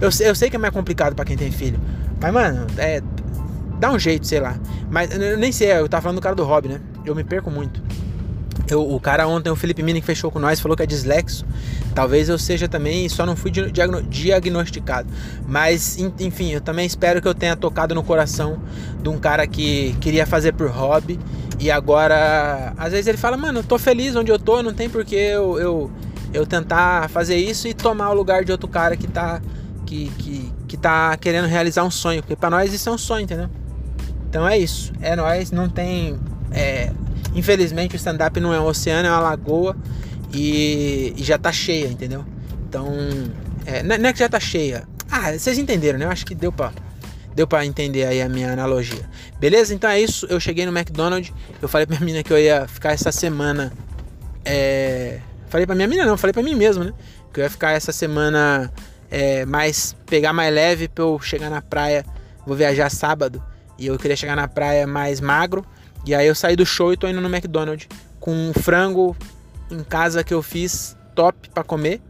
Eu, 0.00 0.10
eu 0.20 0.34
sei 0.34 0.50
que 0.50 0.56
é 0.56 0.58
mais 0.58 0.72
complicado 0.72 1.14
para 1.14 1.24
quem 1.24 1.36
tem 1.36 1.50
filho. 1.50 1.78
Mas, 2.20 2.32
mano, 2.32 2.66
é. 2.76 3.02
Dá 3.78 3.92
um 3.92 3.98
jeito, 3.98 4.26
sei 4.26 4.40
lá. 4.40 4.58
Mas 4.90 5.14
eu 5.14 5.36
nem 5.36 5.52
sei, 5.52 5.70
eu 5.70 5.88
tava 5.88 6.02
falando 6.02 6.16
do 6.16 6.22
cara 6.22 6.34
do 6.34 6.44
hobby, 6.44 6.68
né? 6.68 6.80
Eu 7.04 7.14
me 7.14 7.22
perco 7.22 7.50
muito. 7.50 7.82
Eu, 8.68 8.90
o 8.90 8.98
cara 8.98 9.28
ontem, 9.28 9.50
o 9.50 9.54
Felipe 9.54 9.82
Mini, 9.82 10.00
que 10.00 10.06
fechou 10.06 10.30
com 10.30 10.38
nós, 10.38 10.58
falou 10.58 10.76
que 10.76 10.82
é 10.82 10.86
dislexo. 10.86 11.44
Talvez 11.94 12.28
eu 12.28 12.38
seja 12.38 12.66
também, 12.66 13.08
só 13.08 13.24
não 13.24 13.36
fui 13.36 13.50
diagno 13.50 14.02
diagnosticado. 14.02 15.08
Mas, 15.46 15.98
enfim, 16.18 16.52
eu 16.52 16.60
também 16.60 16.86
espero 16.86 17.22
que 17.22 17.28
eu 17.28 17.34
tenha 17.34 17.54
tocado 17.54 17.94
no 17.94 18.02
coração 18.02 18.58
de 19.00 19.08
um 19.08 19.18
cara 19.18 19.46
que 19.46 19.94
queria 20.00 20.26
fazer 20.26 20.52
por 20.52 20.68
hobby. 20.68 21.18
E 21.58 21.70
agora, 21.70 22.74
às 22.76 22.92
vezes 22.92 23.06
ele 23.06 23.18
fala, 23.18 23.36
mano, 23.36 23.60
eu 23.60 23.64
tô 23.64 23.78
feliz 23.78 24.14
onde 24.14 24.30
eu 24.30 24.38
tô, 24.38 24.62
não 24.62 24.74
tem 24.74 24.90
porquê 24.90 25.16
eu, 25.16 25.58
eu, 25.58 25.90
eu 26.32 26.46
tentar 26.46 27.08
fazer 27.08 27.36
isso 27.36 27.66
e 27.66 27.74
tomar 27.74 28.10
o 28.10 28.14
lugar 28.14 28.44
de 28.44 28.52
outro 28.52 28.68
cara 28.68 28.96
que 28.96 29.06
tá, 29.06 29.40
que, 29.86 30.10
que, 30.18 30.52
que 30.68 30.76
tá 30.76 31.16
querendo 31.16 31.46
realizar 31.46 31.84
um 31.84 31.90
sonho. 31.90 32.22
Porque 32.22 32.36
pra 32.36 32.50
nós 32.50 32.72
isso 32.72 32.88
é 32.88 32.92
um 32.92 32.98
sonho, 32.98 33.24
entendeu? 33.24 33.48
Então 34.28 34.46
é 34.46 34.58
isso. 34.58 34.92
É 35.00 35.16
nós, 35.16 35.50
não 35.50 35.68
tem. 35.68 36.18
É, 36.50 36.92
Infelizmente 37.36 37.94
o 37.94 37.96
stand-up 37.96 38.40
não 38.40 38.52
é 38.52 38.58
um 38.58 38.64
oceano, 38.64 39.06
é 39.06 39.10
uma 39.10 39.20
lagoa 39.20 39.76
e, 40.32 41.12
e 41.16 41.22
já 41.22 41.36
tá 41.36 41.52
cheia, 41.52 41.86
entendeu? 41.86 42.24
Então, 42.66 42.90
é, 43.66 43.82
não 43.82 44.08
é 44.08 44.12
que 44.12 44.18
já 44.18 44.28
tá 44.28 44.40
cheia. 44.40 44.88
Ah, 45.10 45.32
vocês 45.32 45.58
entenderam, 45.58 45.98
né? 45.98 46.06
Eu 46.06 46.10
acho 46.10 46.24
que 46.24 46.34
deu 46.34 46.50
pra, 46.50 46.72
deu 47.36 47.46
pra 47.46 47.66
entender 47.66 48.04
aí 48.06 48.22
a 48.22 48.28
minha 48.28 48.50
analogia. 48.50 49.08
Beleza? 49.38 49.74
Então 49.74 49.90
é 49.90 50.00
isso. 50.00 50.26
Eu 50.30 50.40
cheguei 50.40 50.64
no 50.64 50.76
McDonald's. 50.76 51.32
Eu 51.60 51.68
falei 51.68 51.86
pra 51.86 51.96
minha 51.96 52.06
mina 52.06 52.22
que 52.22 52.32
eu 52.32 52.38
ia 52.38 52.66
ficar 52.66 52.92
essa 52.92 53.12
semana. 53.12 53.70
É... 54.42 55.20
Falei 55.48 55.66
pra 55.66 55.76
minha 55.76 55.86
mina, 55.86 56.06
não, 56.06 56.16
falei 56.16 56.32
pra 56.32 56.42
mim 56.42 56.54
mesmo, 56.54 56.82
né? 56.82 56.92
Que 57.32 57.40
eu 57.40 57.44
ia 57.44 57.50
ficar 57.50 57.72
essa 57.72 57.92
semana 57.92 58.72
é, 59.10 59.44
mais. 59.44 59.94
pegar 60.06 60.32
mais 60.32 60.52
leve 60.52 60.88
pra 60.88 61.04
eu 61.04 61.20
chegar 61.20 61.50
na 61.50 61.60
praia. 61.60 62.06
Vou 62.46 62.56
viajar 62.56 62.90
sábado. 62.90 63.42
E 63.78 63.86
eu 63.86 63.98
queria 63.98 64.16
chegar 64.16 64.34
na 64.34 64.48
praia 64.48 64.86
mais 64.86 65.20
magro. 65.20 65.64
E 66.06 66.14
aí 66.14 66.26
eu 66.26 66.34
saí 66.34 66.56
do 66.56 66.64
show 66.64 66.90
e 66.92 66.96
tô 66.96 67.06
indo 67.06 67.20
no 67.20 67.28
McDonald's 67.28 67.86
com 68.18 68.32
um 68.32 68.52
frango 68.54 69.14
em 69.70 69.84
casa 69.84 70.24
que 70.24 70.32
eu 70.32 70.42
fiz 70.42 70.96
top 71.14 71.50
para 71.50 71.62
comer, 71.62 72.00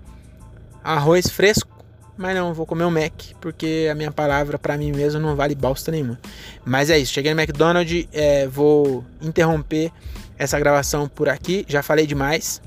arroz 0.85 1.29
fresco, 1.29 1.76
mas 2.17 2.35
não, 2.35 2.55
vou 2.55 2.65
comer 2.65 2.85
um 2.85 2.91
Mac, 2.91 3.13
porque 3.41 3.89
a 3.91 3.95
minha 3.95 4.11
palavra 4.11 4.59
para 4.59 4.77
mim 4.77 4.93
mesmo 4.93 5.21
não 5.21 5.37
vale 5.37 5.55
bosta 5.55 5.91
nenhuma. 5.91 6.19
Mas 6.65 6.89
é 6.89 6.99
isso, 6.99 7.13
cheguei 7.13 7.35
no 7.35 7.41
McDonald's, 7.41 8.09
é, 8.13 8.47
vou 8.47 9.05
interromper 9.21 9.93
essa 10.39 10.59
gravação 10.59 11.09
por 11.09 11.29
aqui, 11.29 11.65
já 11.69 11.83
falei 11.83 12.07
demais. 12.07 12.63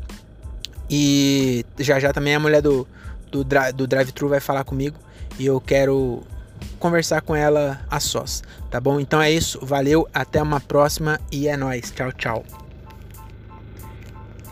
E 0.90 1.66
já 1.78 2.00
já 2.00 2.12
também 2.12 2.34
a 2.34 2.40
mulher 2.40 2.62
do, 2.62 2.88
do, 3.32 3.46
do 3.76 3.88
drive-thru 3.88 4.28
vai 4.28 4.40
falar 4.40 4.64
comigo 4.64 4.98
e 5.38 5.46
eu 5.46 5.62
quero 5.62 6.24
conversar 6.80 7.22
com 7.22 7.36
ela 7.36 7.80
a 7.90 8.00
sós, 8.00 8.44
tá 8.72 8.80
bom? 8.80 9.00
Então 9.00 9.22
é 9.22 9.32
isso, 9.32 9.64
valeu, 9.64 10.08
até 10.14 10.42
uma 10.42 10.60
próxima 10.60 11.20
e 11.32 11.48
é 11.48 11.56
nóis. 11.56 11.92
Tchau, 11.92 12.12
tchau. 12.14 12.44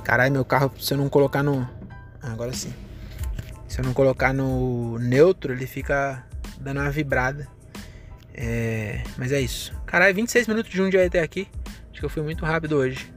Caralho, 0.03 0.31
meu 0.31 0.45
carro, 0.45 0.71
se 0.79 0.93
eu 0.93 0.97
não 0.97 1.09
colocar 1.09 1.43
no. 1.43 1.67
Ah, 2.21 2.31
agora 2.31 2.53
sim. 2.53 2.73
Se 3.67 3.79
eu 3.79 3.85
não 3.85 3.93
colocar 3.93 4.33
no 4.33 4.97
neutro, 4.99 5.53
ele 5.53 5.67
fica 5.67 6.25
dando 6.59 6.79
uma 6.79 6.89
vibrada. 6.89 7.47
É... 8.33 9.03
Mas 9.17 9.31
é 9.31 9.41
isso. 9.41 9.73
Caralho, 9.85 10.15
26 10.15 10.47
minutos 10.47 10.71
de 10.71 10.81
um 10.81 10.89
dia 10.89 11.05
até 11.05 11.21
aqui. 11.21 11.47
Acho 11.91 11.99
que 11.99 12.05
eu 12.05 12.09
fui 12.09 12.23
muito 12.23 12.45
rápido 12.45 12.77
hoje. 12.77 13.16